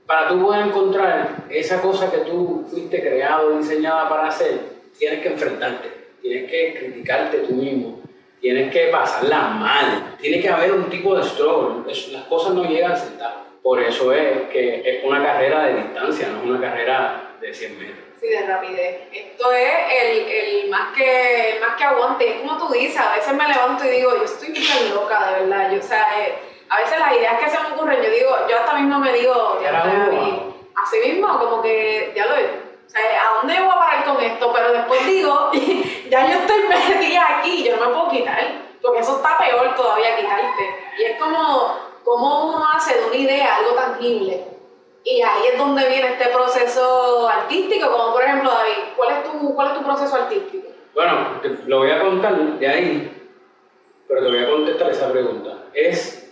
para 0.06 0.28
tú 0.28 0.42
poder 0.42 0.66
encontrar 0.66 1.44
esa 1.50 1.82
cosa 1.82 2.10
que 2.10 2.18
tú 2.18 2.64
fuiste 2.70 3.02
creado, 3.02 3.58
diseñada 3.58 4.08
para 4.08 4.28
hacer, 4.28 4.58
tienes 4.98 5.20
que 5.20 5.28
enfrentarte, 5.28 5.90
tienes 6.22 6.50
que 6.50 6.74
criticarte 6.78 7.36
tú 7.40 7.52
mismo, 7.52 8.00
tienes 8.40 8.72
que 8.72 8.86
pasarla 8.86 9.48
mal, 9.48 10.16
tiene 10.18 10.40
que 10.40 10.48
haber 10.48 10.72
un 10.72 10.88
tipo 10.88 11.14
de 11.14 11.22
struggle, 11.22 11.84
las 11.86 12.24
cosas 12.24 12.54
no 12.54 12.64
llegan 12.64 12.96
sentadas. 12.96 13.46
Por 13.62 13.82
eso 13.82 14.10
es 14.14 14.48
que 14.50 14.80
es 14.82 15.04
una 15.04 15.22
carrera 15.22 15.66
de 15.66 15.82
distancia, 15.82 16.30
no 16.30 16.38
es 16.38 16.44
una 16.46 16.60
carrera 16.62 17.36
de 17.42 17.52
100 17.52 17.78
metros. 17.78 18.07
Sí, 18.20 18.28
de 18.28 18.46
rapidez. 18.46 19.08
Esto 19.12 19.52
es 19.52 19.72
el, 20.02 20.28
el 20.28 20.70
más, 20.70 20.96
que, 20.96 21.58
más 21.60 21.76
que 21.76 21.84
aguante. 21.84 22.28
Es 22.28 22.40
como 22.40 22.58
tú 22.58 22.72
dices, 22.72 22.98
a 22.98 23.14
veces 23.14 23.32
me 23.32 23.46
levanto 23.46 23.84
y 23.84 23.88
digo, 23.88 24.16
yo 24.16 24.24
estoy 24.24 24.48
muy 24.48 24.88
loca, 24.92 25.30
de 25.30 25.44
verdad. 25.44 25.70
Yo, 25.70 25.78
o 25.78 25.82
sea, 25.82 26.04
eh, 26.18 26.34
a 26.68 26.78
veces 26.78 26.98
las 26.98 27.12
ideas 27.12 27.38
que 27.40 27.50
se 27.50 27.60
me 27.60 27.74
ocurren, 27.74 28.02
yo 28.02 28.10
digo, 28.10 28.30
yo 28.48 28.58
hasta 28.58 28.74
mismo 28.74 28.98
me 28.98 29.12
digo, 29.12 29.60
así 30.74 30.98
mismo, 31.08 31.38
como 31.38 31.62
que, 31.62 32.12
ya 32.14 32.26
lo 32.26 32.34
o 32.34 32.90
sea, 32.90 33.02
¿a 33.02 33.34
dónde 33.36 33.60
voy 33.60 33.70
a 33.70 33.78
parar 33.78 34.04
con 34.04 34.22
esto? 34.22 34.50
Pero 34.50 34.72
después 34.72 35.06
digo, 35.06 35.50
ya 36.10 36.26
yo 36.26 36.38
estoy 36.38 36.62
metida 36.62 37.38
aquí, 37.38 37.62
yo 37.62 37.76
no 37.76 37.86
me 37.86 37.92
puedo 37.92 38.08
quitar, 38.08 38.62
porque 38.80 39.00
eso 39.00 39.16
está 39.16 39.36
peor 39.36 39.74
todavía 39.74 40.16
quitarte. 40.16 40.74
Y 40.98 41.04
es 41.04 41.18
como, 41.18 41.76
como 42.02 42.48
uno 42.48 42.66
hace 42.74 42.98
de 42.98 43.06
una 43.06 43.16
idea 43.16 43.56
algo 43.56 43.72
tangible. 43.72 44.57
Y 45.10 45.22
ahí 45.22 45.42
es 45.52 45.58
donde 45.58 45.88
viene 45.88 46.12
este 46.12 46.28
proceso 46.28 47.28
artístico, 47.28 47.90
como 47.90 48.12
por 48.12 48.22
ejemplo, 48.22 48.50
David, 48.50 48.92
¿cuál 48.94 49.16
es 49.16 49.24
tu, 49.24 49.54
cuál 49.54 49.68
es 49.68 49.78
tu 49.78 49.84
proceso 49.84 50.16
artístico? 50.16 50.68
Bueno, 50.94 51.40
lo 51.66 51.78
voy 51.78 51.90
a 51.90 52.00
contar 52.00 52.36
de 52.58 52.68
ahí, 52.68 53.12
pero 54.06 54.22
te 54.22 54.28
voy 54.28 54.38
a 54.38 54.50
contestar 54.50 54.90
esa 54.90 55.10
pregunta. 55.10 55.64
Es 55.72 56.30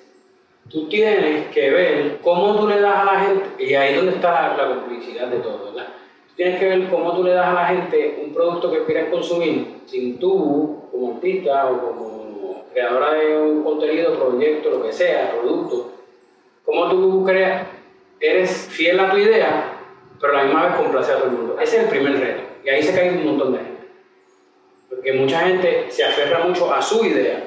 tú 0.69 0.89
tienes 0.89 1.49
que 1.49 1.71
ver 1.71 2.19
cómo 2.23 2.57
tú 2.57 2.69
le 2.69 2.81
das 2.81 2.97
a 2.97 3.05
la 3.05 3.21
gente, 3.21 3.65
y 3.65 3.75
ahí 3.75 3.95
es 3.95 3.97
donde 3.97 4.13
está 4.17 4.57
la, 4.57 4.69
complicidad 4.69 5.29
de 5.29 5.39
todo, 5.39 5.73
¿verdad? 5.73 5.89
Tú 6.29 6.35
tienes 6.37 6.59
que 6.59 6.69
ver 6.69 6.89
cómo 6.91 7.15
tú 7.15 7.25
le 7.25 7.33
das 7.33 7.47
a 7.47 7.55
la 7.55 7.67
gente 7.67 8.23
un 8.27 8.35
producto 8.35 8.71
que 8.71 8.85
quieres 8.85 9.09
consumir 9.09 9.81
sin 9.87 10.19
tú, 10.19 10.83
como 10.91 11.15
artista 11.15 11.71
o 11.71 11.81
como 11.81 12.65
creadora 12.73 13.13
de 13.15 13.39
un 13.39 13.65
contenido, 13.65 14.19
proyecto, 14.19 14.71
lo 14.71 14.83
que 14.83 14.93
sea, 14.93 15.31
producto, 15.31 15.93
cómo 16.65 16.91
tú 16.91 17.25
creas, 17.25 17.69
eres 18.21 18.69
fiel 18.71 18.99
a 19.01 19.11
tu 19.11 19.19
idea, 19.19 19.79
pero 20.21 20.33
a 20.33 20.37
la 20.37 20.45
misma 20.45 20.67
vez 20.67 20.77
complace 20.77 21.13
a 21.13 21.17
todo 21.17 21.27
el 21.27 21.33
mundo. 21.33 21.59
Ese 21.61 21.77
es 21.77 21.83
el 21.85 21.89
primer 21.89 22.19
reto, 22.19 22.43
y 22.65 22.69
ahí 22.69 22.83
se 22.83 22.95
cae 22.95 23.11
un 23.11 23.25
montón 23.25 23.53
de 23.53 23.59
gente. 23.59 23.87
Porque 24.89 25.13
mucha 25.13 25.41
gente 25.41 25.87
se 25.91 26.05
aferra 26.05 26.41
mucho 26.41 26.73
a 26.73 26.81
su 26.81 27.05
idea, 27.05 27.43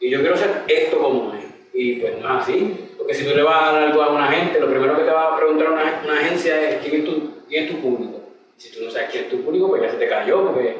y 0.00 0.10
yo 0.10 0.20
quiero 0.20 0.36
ser 0.36 0.64
esto 0.66 0.98
como 0.98 1.32
es. 1.34 1.44
Y 1.74 1.96
pues 1.96 2.18
no 2.18 2.28
es 2.28 2.42
así, 2.42 2.90
porque 2.98 3.14
si 3.14 3.24
tú 3.24 3.34
le 3.34 3.42
vas 3.42 3.68
a 3.68 3.72
dar 3.72 3.82
algo 3.84 4.02
a 4.02 4.10
una 4.10 4.26
gente, 4.28 4.60
lo 4.60 4.68
primero 4.68 4.96
que 4.96 5.04
te 5.04 5.10
va 5.10 5.34
a 5.34 5.36
preguntar 5.36 5.70
una, 5.70 6.02
una 6.04 6.20
agencia 6.20 6.60
es 6.68 6.76
¿quién 6.82 7.00
es, 7.00 7.04
tu, 7.04 7.44
quién 7.48 7.64
es 7.64 7.70
tu 7.70 7.78
público. 7.78 8.20
Y 8.56 8.60
si 8.60 8.72
tú 8.72 8.84
no 8.84 8.90
sabes 8.90 9.10
quién 9.10 9.24
es 9.24 9.30
tu 9.30 9.42
público, 9.42 9.68
pues 9.68 9.82
ya 9.82 9.90
se 9.90 9.96
te 9.96 10.08
cayó, 10.08 10.46
porque 10.46 10.76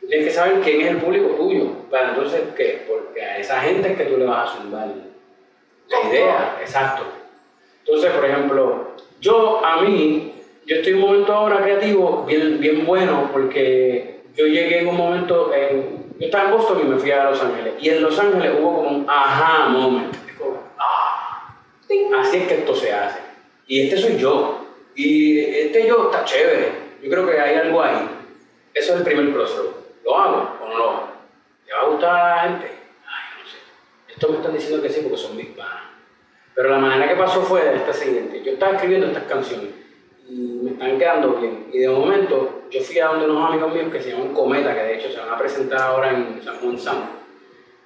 tú 0.00 0.06
tienes 0.06 0.28
que 0.28 0.32
saber 0.32 0.60
quién 0.60 0.80
es 0.82 0.88
el 0.88 0.96
público 0.98 1.34
tuyo. 1.36 1.72
Para 1.90 2.10
entonces, 2.10 2.42
¿qué? 2.56 2.84
Porque 2.88 3.22
a 3.22 3.38
esa 3.38 3.60
gente 3.60 3.92
es 3.92 3.98
que 3.98 4.04
tú 4.04 4.16
le 4.16 4.26
vas 4.26 4.50
a 4.50 4.56
sumar 4.56 4.88
la 5.88 6.08
idea, 6.08 6.58
exacto. 6.60 7.02
Entonces, 7.90 8.12
por 8.12 8.24
ejemplo, 8.24 8.86
yo 9.20 9.66
a 9.66 9.82
mí, 9.82 10.32
yo 10.64 10.76
estoy 10.76 10.92
en 10.92 10.98
un 10.98 11.10
momento 11.10 11.32
ahora 11.32 11.60
creativo 11.60 12.24
bien, 12.24 12.60
bien 12.60 12.86
bueno, 12.86 13.30
porque 13.32 14.20
yo 14.36 14.46
llegué 14.46 14.82
en 14.82 14.88
un 14.88 14.96
momento 14.96 15.52
en 15.52 16.00
yo 16.20 16.26
estaba 16.26 16.44
en 16.44 16.50
Boston 16.50 16.80
y 16.82 16.84
me 16.84 16.98
fui 16.98 17.10
a 17.10 17.30
Los 17.30 17.42
Ángeles. 17.42 17.74
Y 17.80 17.88
en 17.88 18.02
Los 18.02 18.18
Ángeles 18.18 18.52
hubo 18.60 18.76
como 18.76 18.90
un 18.90 19.06
aha 19.08 19.70
moment. 19.70 20.14
Ah, 20.78 21.56
así 22.20 22.36
es 22.36 22.46
que 22.46 22.54
esto 22.56 22.76
se 22.76 22.92
hace. 22.92 23.18
Y 23.66 23.80
este 23.80 23.96
soy 23.96 24.18
yo. 24.18 24.66
Y 24.94 25.40
este 25.40 25.88
yo 25.88 26.10
está 26.10 26.22
chévere. 26.24 26.72
Yo 27.02 27.10
creo 27.10 27.26
que 27.26 27.40
hay 27.40 27.54
algo 27.56 27.82
ahí. 27.82 28.06
Eso 28.74 28.92
es 28.92 28.98
el 28.98 29.04
primer 29.04 29.32
crossroad. 29.32 29.70
¿Lo 30.04 30.18
hago 30.18 30.58
o 30.62 30.68
no 30.68 30.78
lo 30.78 30.90
hago? 30.90 31.08
¿Le 31.66 31.72
va 31.72 31.80
a 31.80 31.86
gustar 31.86 32.14
a 32.14 32.36
la 32.36 32.42
gente? 32.42 32.66
Ay, 32.66 33.40
no 33.42 33.48
sé. 33.50 34.12
Esto 34.12 34.28
me 34.28 34.36
están 34.36 34.52
diciendo 34.52 34.82
que 34.82 34.90
sí 34.90 35.00
porque 35.00 35.16
son 35.16 35.36
mis 35.38 35.46
panas. 35.46 35.84
Pero 36.60 36.72
la 36.72 36.78
manera 36.78 37.08
que 37.08 37.16
pasó 37.16 37.40
fue 37.40 37.74
esta 37.74 37.90
siguiente. 37.90 38.42
Yo 38.44 38.52
estaba 38.52 38.72
escribiendo 38.72 39.06
estas 39.06 39.22
canciones 39.22 39.70
y 40.28 40.34
me 40.62 40.72
están 40.72 40.98
quedando 40.98 41.36
bien. 41.36 41.68
Y 41.72 41.78
de 41.78 41.88
momento 41.88 42.64
yo 42.70 42.82
fui 42.82 42.98
a 42.98 43.06
donde 43.06 43.24
unos 43.24 43.48
amigos 43.48 43.72
míos 43.72 43.86
que 43.90 43.98
se 43.98 44.10
llaman 44.10 44.34
Cometa, 44.34 44.74
que 44.74 44.82
de 44.82 44.94
hecho 44.96 45.10
se 45.10 45.20
van 45.20 45.30
a 45.30 45.38
presentar 45.38 45.80
ahora 45.80 46.10
en 46.10 46.42
San 46.42 46.58
Juan 46.58 46.78
San. 46.78 46.98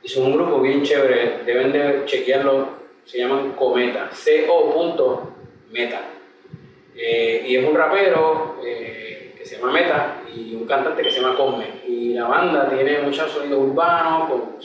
Y 0.02 0.08
son 0.08 0.24
un 0.24 0.32
grupo 0.32 0.60
bien 0.60 0.82
chévere, 0.82 1.44
deben 1.46 1.70
de 1.70 2.02
chequearlo, 2.04 2.70
se 3.04 3.18
llaman 3.18 3.52
Cometa, 3.52 4.10
C-O.Meta. 4.10 6.00
Eh, 6.96 7.44
y 7.46 7.54
es 7.54 7.64
un 7.64 7.76
rapero 7.76 8.56
eh, 8.60 9.36
que 9.38 9.46
se 9.46 9.56
llama 9.56 9.70
Meta 9.70 10.16
y 10.34 10.56
un 10.56 10.66
cantante 10.66 11.00
que 11.00 11.12
se 11.12 11.20
llama 11.20 11.36
Cosme. 11.36 11.82
Y 11.86 12.14
la 12.14 12.26
banda 12.26 12.68
tiene 12.68 13.02
muchos 13.02 13.30
sonidos 13.30 13.60
urbanos, 13.60 14.28
con 14.28 14.56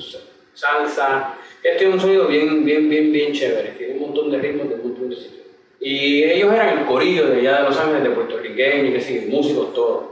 salsa. 0.55 1.35
Este 1.63 1.87
es 1.87 1.93
un 1.93 1.99
sonido 1.99 2.27
bien, 2.27 2.63
bien, 2.63 2.89
bien, 2.89 3.11
bien 3.11 3.33
chévere, 3.33 3.71
tiene 3.71 3.93
un 3.93 3.99
montón 3.99 4.31
de 4.31 4.37
ritmos 4.37 4.69
de 4.69 4.75
un 4.75 4.83
montón 4.83 5.09
de 5.09 5.15
sitios. 5.15 5.45
Y 5.79 6.23
ellos 6.23 6.53
eran 6.53 6.79
el 6.79 6.85
corillo 6.85 7.27
de 7.27 7.39
allá 7.39 7.57
de 7.57 7.63
Los 7.63 7.79
Ángeles, 7.79 8.03
de 8.03 8.09
puertorriqueños, 8.11 8.93
que 8.93 9.01
sí, 9.01 9.27
músicos, 9.29 9.73
todos. 9.73 10.05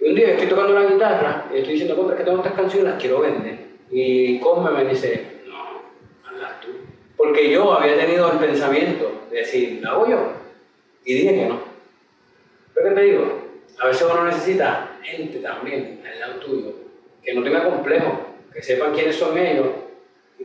Y 0.00 0.08
un 0.08 0.14
día 0.14 0.30
estoy 0.30 0.46
tocando 0.46 0.72
la 0.72 0.86
guitarra 0.86 1.50
y 1.52 1.58
estoy 1.58 1.72
diciendo, 1.72 1.96
contra 1.96 2.16
que 2.16 2.24
tengo 2.24 2.38
estas 2.38 2.54
canciones, 2.54 2.92
las 2.92 3.00
quiero 3.00 3.20
vender. 3.20 3.58
Y 3.90 4.38
Cosme 4.40 4.70
me 4.70 4.88
dice, 4.88 5.40
no, 5.46 5.82
hazlas 6.26 6.60
tú. 6.60 6.68
Porque 7.16 7.50
yo 7.50 7.72
había 7.72 7.96
tenido 7.96 8.30
el 8.32 8.38
pensamiento 8.38 9.26
de 9.30 9.38
decir, 9.38 9.80
¿la 9.82 9.90
hago 9.90 10.08
yo? 10.08 10.32
Y 11.04 11.14
dije 11.14 11.34
que 11.34 11.46
no. 11.46 11.60
¿Pero 12.74 12.88
qué 12.88 12.94
te 12.94 13.02
digo? 13.02 13.48
A 13.78 13.86
veces 13.86 14.06
uno 14.10 14.24
necesita 14.24 14.98
gente 15.02 15.38
también 15.38 16.00
al 16.10 16.20
lado 16.20 16.40
tuyo, 16.40 16.72
que 17.22 17.34
no 17.34 17.42
tenga 17.42 17.64
complejo, 17.64 18.20
que 18.52 18.62
sepan 18.62 18.92
quiénes 18.92 19.16
son 19.16 19.36
ellos 19.36 19.66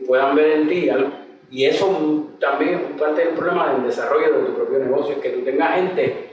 puedan 0.06 0.34
ver 0.34 0.52
en 0.52 0.68
ti 0.68 0.88
algo 0.88 1.10
y 1.50 1.66
eso 1.66 2.30
también 2.40 2.74
es 2.74 3.00
parte 3.00 3.24
del 3.24 3.34
problema 3.34 3.72
del 3.72 3.84
desarrollo 3.84 4.32
de 4.32 4.46
tu 4.46 4.54
propio 4.54 4.78
negocio, 4.80 5.14
es 5.14 5.22
que 5.22 5.30
tú 5.30 5.44
tengas 5.44 5.76
gente 5.76 6.30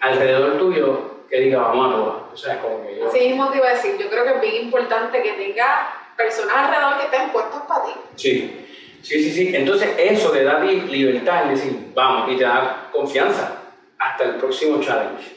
alrededor 0.00 0.58
tuyo 0.58 1.12
que 1.28 1.40
diga, 1.40 1.58
vamos 1.58 1.86
a 1.86 1.94
probar. 1.94 2.22
O 2.32 2.36
sea, 2.36 2.58
como 2.60 2.86
que 2.86 2.96
yo... 2.96 3.08
Así 3.08 3.20
mismo 3.20 3.50
te 3.50 3.58
iba 3.58 3.68
a 3.68 3.74
decir, 3.74 3.96
yo 3.98 4.08
creo 4.08 4.24
que 4.24 4.34
es 4.34 4.40
bien 4.40 4.64
importante 4.64 5.22
que 5.22 5.32
tengas 5.32 5.88
personas 6.16 6.56
alrededor 6.56 6.98
que 6.98 7.04
estén 7.04 7.30
puestos 7.30 7.60
para 7.68 7.84
ti. 7.84 7.90
Sí, 8.16 8.66
sí, 9.02 9.22
sí, 9.22 9.30
sí. 9.30 9.56
Entonces 9.56 9.90
eso 9.98 10.30
te 10.30 10.42
da 10.42 10.60
libertad, 10.60 11.52
es 11.52 11.62
decir, 11.62 11.90
vamos, 11.94 12.32
y 12.32 12.36
te 12.36 12.44
da 12.44 12.88
confianza 12.92 13.58
hasta 13.98 14.24
el 14.24 14.36
próximo 14.36 14.80
challenge. 14.80 15.36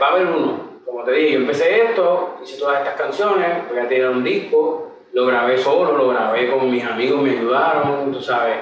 va 0.00 0.06
a 0.06 0.10
haber 0.12 0.26
uno, 0.26 0.80
como 0.84 1.04
te 1.04 1.12
dije, 1.12 1.32
yo 1.32 1.38
empecé 1.40 1.82
esto, 1.84 2.38
hice 2.42 2.58
todas 2.58 2.78
estas 2.78 2.94
canciones, 2.94 3.68
voy 3.68 3.78
a 3.78 3.88
tener 3.88 4.08
un 4.08 4.24
disco, 4.24 4.85
lo 5.16 5.24
grabé 5.24 5.56
solo, 5.56 5.96
lo 5.96 6.08
grabé 6.08 6.50
con 6.50 6.70
mis 6.70 6.84
amigos, 6.84 7.22
me 7.22 7.30
ayudaron, 7.30 8.12
tú 8.12 8.20
sabes. 8.20 8.58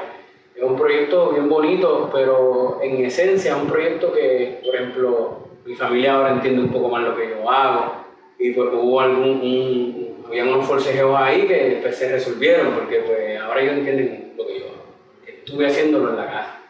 Es 0.54 0.62
un 0.62 0.76
proyecto 0.76 1.30
bien 1.32 1.48
bonito, 1.48 2.08
pero 2.14 2.78
en 2.80 3.04
esencia 3.04 3.56
es 3.56 3.60
un 3.60 3.66
proyecto 3.66 4.12
que, 4.12 4.60
por 4.64 4.76
ejemplo, 4.76 5.48
mi 5.64 5.74
familia 5.74 6.14
ahora 6.14 6.30
entiende 6.30 6.62
un 6.62 6.70
poco 6.70 6.90
más 6.90 7.02
lo 7.02 7.16
que 7.16 7.30
yo 7.30 7.50
hago. 7.50 8.04
Y 8.38 8.52
pues 8.52 8.68
hubo 8.72 9.00
algún, 9.00 10.22
había 10.28 10.44
unos 10.44 10.64
forcejeos 10.64 11.16
ahí 11.18 11.48
que 11.48 11.70
después 11.70 11.96
se 11.96 12.12
resolvieron, 12.12 12.72
porque 12.74 12.98
pues 13.00 13.40
ahora 13.40 13.60
ellos 13.60 13.78
entienden 13.78 14.34
lo 14.38 14.46
que 14.46 14.60
yo 14.60 14.66
hago. 14.66 14.84
Estuve 15.26 15.66
haciéndolo 15.66 16.10
en 16.10 16.16
la 16.18 16.26
casa 16.26 16.60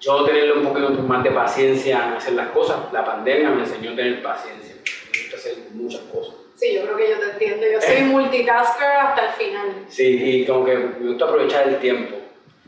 yo 0.00 0.24
tenerle 0.24 0.54
un 0.54 0.64
poquito 0.64 0.90
más 1.04 1.22
de 1.22 1.30
paciencia 1.30 2.08
en 2.08 2.12
hacer 2.14 2.34
las 2.34 2.48
cosas. 2.48 2.92
La 2.92 3.04
pandemia 3.04 3.50
me 3.50 3.60
enseñó 3.60 3.92
a 3.92 3.94
tener 3.94 4.20
paciencia. 4.24 4.74
Me 4.74 5.20
gusta 5.20 5.36
hacer 5.36 5.54
muchas 5.72 6.00
cosas. 6.12 6.43
Sí, 6.64 6.72
yo 6.72 6.82
creo 6.84 6.96
que 6.96 7.10
yo 7.10 7.18
te 7.18 7.30
entiendo. 7.32 7.66
Yo 7.70 7.78
soy 7.78 8.00
multitasker 8.04 8.88
hasta 8.88 9.26
el 9.26 9.32
final. 9.34 9.84
Sí, 9.86 10.40
y 10.40 10.46
como 10.46 10.64
que 10.64 10.74
me 10.74 11.08
gusta 11.10 11.26
aprovechar 11.26 11.68
el 11.68 11.78
tiempo. 11.78 12.16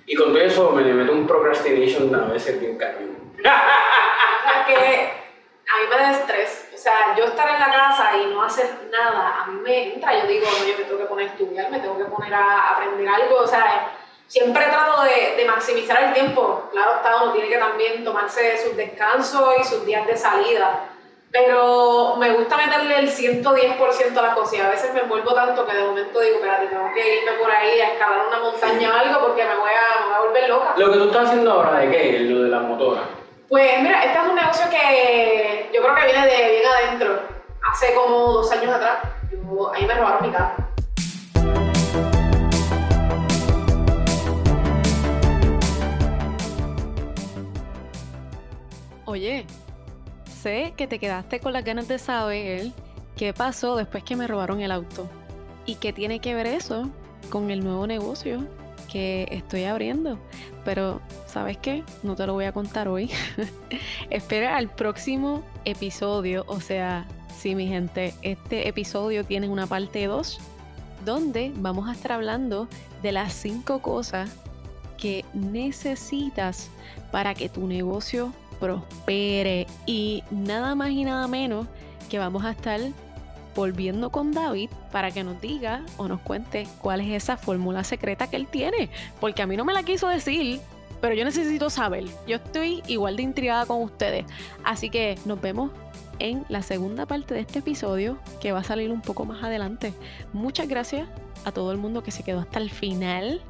Y 0.04 0.14
con 0.14 0.34
todo 0.34 0.42
eso 0.42 0.70
me 0.72 0.82
meto 0.82 1.12
un 1.12 1.26
procrastination 1.26 2.14
a 2.14 2.26
veces 2.26 2.60
bien 2.60 2.76
cañón. 2.76 3.16
o 3.38 3.42
sea 3.42 4.66
que 4.66 4.74
a 4.76 5.80
mí 5.80 5.86
me 5.88 5.96
da 5.96 6.10
estrés. 6.10 6.68
O 6.74 6.76
sea, 6.76 7.16
yo 7.16 7.24
estar 7.24 7.48
en 7.48 7.58
la 7.58 7.72
casa 7.72 8.18
y 8.18 8.26
no 8.26 8.42
hacer 8.42 8.68
nada, 8.90 9.44
a 9.44 9.46
mí 9.46 9.60
me 9.62 9.94
entra. 9.94 10.20
Yo 10.20 10.26
digo, 10.28 10.44
no, 10.44 10.66
yo 10.66 10.76
me 10.76 10.84
tengo 10.84 10.98
que 10.98 11.06
poner 11.06 11.28
a 11.28 11.30
estudiar, 11.30 11.70
me 11.70 11.80
tengo 11.80 11.96
que 11.96 12.04
poner 12.04 12.34
a 12.34 12.72
aprender 12.72 13.08
algo. 13.08 13.36
O 13.38 13.46
sea, 13.46 13.96
siempre 14.26 14.62
trato 14.66 15.04
de, 15.04 15.36
de, 15.36 15.44
maximizar 15.46 16.04
el 16.04 16.12
tiempo. 16.12 16.68
Claro 16.70 16.96
está, 16.96 17.22
uno 17.22 17.32
tiene 17.32 17.48
que 17.48 17.56
también 17.56 18.04
tomarse 18.04 18.58
sus 18.58 18.76
descansos 18.76 19.54
y 19.58 19.64
sus 19.64 19.86
días 19.86 20.06
de 20.06 20.18
salida. 20.18 20.90
Pero 21.30 22.16
me 22.16 22.30
gusta 22.30 22.56
meterle 22.56 22.98
el 23.00 23.10
110% 23.10 24.16
a 24.16 24.22
las 24.22 24.34
cosas 24.34 24.54
y 24.54 24.60
a 24.60 24.68
veces 24.70 24.94
me 24.94 25.00
envuelvo 25.00 25.34
tanto 25.34 25.66
que 25.66 25.76
de 25.76 25.84
momento 25.84 26.20
digo, 26.20 26.36
espérate, 26.36 26.66
tengo 26.68 26.88
que 26.94 27.18
irme 27.18 27.32
por 27.32 27.50
ahí 27.50 27.80
a 27.80 27.92
escalar 27.92 28.26
una 28.26 28.40
montaña 28.40 28.90
o 28.90 28.94
algo 28.94 29.20
porque 29.26 29.44
me 29.44 29.56
voy, 29.56 29.70
a, 29.70 30.00
me 30.00 30.06
voy 30.06 30.14
a 30.14 30.20
volver 30.20 30.48
loca. 30.48 30.74
¿Lo 30.76 30.92
que 30.92 30.98
tú 30.98 31.04
estás 31.04 31.28
haciendo 31.28 31.52
ahora 31.52 31.78
de 31.80 31.90
qué? 31.90 32.20
Lo 32.20 32.42
de 32.42 32.48
las 32.48 32.62
motoras. 32.62 33.04
Pues 33.48 33.82
mira, 33.82 34.02
este 34.02 34.18
es 34.18 34.24
un 34.24 34.34
negocio 34.34 34.66
que 34.70 35.70
yo 35.74 35.82
creo 35.82 35.94
que 35.94 36.04
viene 36.04 36.26
de 36.26 36.50
bien 36.50 36.66
adentro. 36.66 37.20
Hace 37.70 37.94
como 37.94 38.32
dos 38.32 38.50
años 38.52 38.74
atrás, 38.74 38.98
yo, 39.30 39.72
ahí 39.74 39.84
me 39.86 39.94
robaron 39.94 40.22
mi 40.22 40.32
carro 40.32 40.66
Oye, 49.08 49.46
que 50.46 50.86
te 50.86 51.00
quedaste 51.00 51.40
con 51.40 51.52
las 51.52 51.64
ganas 51.64 51.88
de 51.88 51.98
saber 51.98 52.70
qué 53.16 53.34
pasó 53.34 53.74
después 53.74 54.04
que 54.04 54.14
me 54.14 54.28
robaron 54.28 54.60
el 54.60 54.70
auto. 54.70 55.10
¿Y 55.64 55.74
qué 55.74 55.92
tiene 55.92 56.20
que 56.20 56.34
ver 56.34 56.46
eso 56.46 56.88
con 57.30 57.50
el 57.50 57.64
nuevo 57.64 57.88
negocio 57.88 58.46
que 58.88 59.26
estoy 59.32 59.64
abriendo? 59.64 60.20
Pero, 60.64 61.00
¿sabes 61.26 61.56
qué? 61.56 61.82
No 62.04 62.14
te 62.14 62.28
lo 62.28 62.34
voy 62.34 62.44
a 62.44 62.52
contar 62.52 62.86
hoy. 62.86 63.10
Espera 64.10 64.56
al 64.56 64.68
próximo 64.68 65.42
episodio. 65.64 66.44
O 66.46 66.60
sea, 66.60 67.08
sí, 67.36 67.56
mi 67.56 67.66
gente, 67.66 68.14
este 68.22 68.68
episodio 68.68 69.24
tiene 69.24 69.48
una 69.48 69.66
parte 69.66 70.06
2 70.06 70.38
donde 71.04 71.52
vamos 71.56 71.88
a 71.88 71.92
estar 71.92 72.12
hablando 72.12 72.68
de 73.02 73.10
las 73.10 73.32
5 73.32 73.82
cosas 73.82 74.30
que 74.96 75.24
necesitas 75.34 76.70
para 77.10 77.34
que 77.34 77.48
tu 77.48 77.66
negocio 77.66 78.32
prospere. 78.60 79.66
Y 79.86 80.22
nada 80.30 80.74
más 80.74 80.90
y 80.90 81.04
nada 81.04 81.26
menos 81.28 81.66
que 82.08 82.18
vamos 82.18 82.44
a 82.44 82.50
estar 82.50 82.80
volviendo 83.54 84.10
con 84.10 84.32
David 84.32 84.70
para 84.92 85.10
que 85.10 85.24
nos 85.24 85.40
diga 85.40 85.82
o 85.96 86.08
nos 86.08 86.20
cuente 86.20 86.66
cuál 86.80 87.00
es 87.00 87.22
esa 87.22 87.36
fórmula 87.36 87.84
secreta 87.84 88.28
que 88.28 88.36
él 88.36 88.46
tiene. 88.46 88.90
Porque 89.20 89.42
a 89.42 89.46
mí 89.46 89.56
no 89.56 89.64
me 89.64 89.72
la 89.72 89.82
quiso 89.82 90.08
decir, 90.08 90.60
pero 91.00 91.14
yo 91.14 91.24
necesito 91.24 91.70
saber. 91.70 92.04
Yo 92.26 92.36
estoy 92.36 92.82
igual 92.86 93.16
de 93.16 93.22
intrigada 93.22 93.66
con 93.66 93.82
ustedes. 93.82 94.26
Así 94.62 94.90
que 94.90 95.18
nos 95.24 95.40
vemos 95.40 95.70
en 96.18 96.44
la 96.48 96.62
segunda 96.62 97.06
parte 97.06 97.34
de 97.34 97.40
este 97.40 97.58
episodio 97.58 98.18
que 98.40 98.52
va 98.52 98.60
a 98.60 98.64
salir 98.64 98.90
un 98.90 99.00
poco 99.00 99.24
más 99.24 99.42
adelante. 99.42 99.92
Muchas 100.32 100.68
gracias 100.68 101.08
a 101.44 101.52
todo 101.52 101.72
el 101.72 101.78
mundo 101.78 102.02
que 102.02 102.10
se 102.10 102.22
quedó 102.22 102.40
hasta 102.40 102.58
el 102.58 102.70
final, 102.70 103.40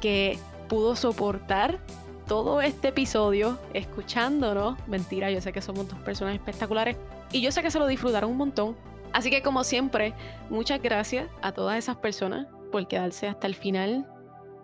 que 0.00 0.38
pudo 0.68 0.96
soportar 0.96 1.78
todo 2.26 2.60
este 2.60 2.88
episodio 2.88 3.58
escuchándonos. 3.72 4.76
Mentira, 4.86 5.30
yo 5.30 5.40
sé 5.40 5.52
que 5.52 5.60
somos 5.60 5.88
dos 5.88 5.98
personas 6.00 6.34
espectaculares 6.34 6.96
y 7.32 7.40
yo 7.40 7.52
sé 7.52 7.62
que 7.62 7.70
se 7.70 7.78
lo 7.78 7.86
disfrutaron 7.86 8.30
un 8.30 8.36
montón. 8.36 8.76
Así 9.12 9.30
que 9.30 9.42
como 9.42 9.64
siempre, 9.64 10.14
muchas 10.50 10.82
gracias 10.82 11.28
a 11.42 11.52
todas 11.52 11.78
esas 11.78 11.96
personas 11.96 12.46
por 12.72 12.88
quedarse 12.88 13.28
hasta 13.28 13.46
el 13.46 13.54
final. 13.54 14.08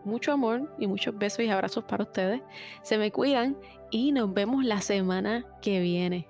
Mucho 0.05 0.33
amor 0.33 0.75
y 0.79 0.87
muchos 0.87 1.17
besos 1.17 1.45
y 1.45 1.51
abrazos 1.51 1.85
para 1.85 2.05
ustedes. 2.05 2.41
Se 2.83 2.99
me 2.99 3.13
cuidan 3.13 3.57
y 3.91 4.13
nos 4.13 4.33
vemos 4.33 4.65
la 4.65 4.81
semana 4.81 5.45
que 5.61 5.81
viene. 5.81 6.30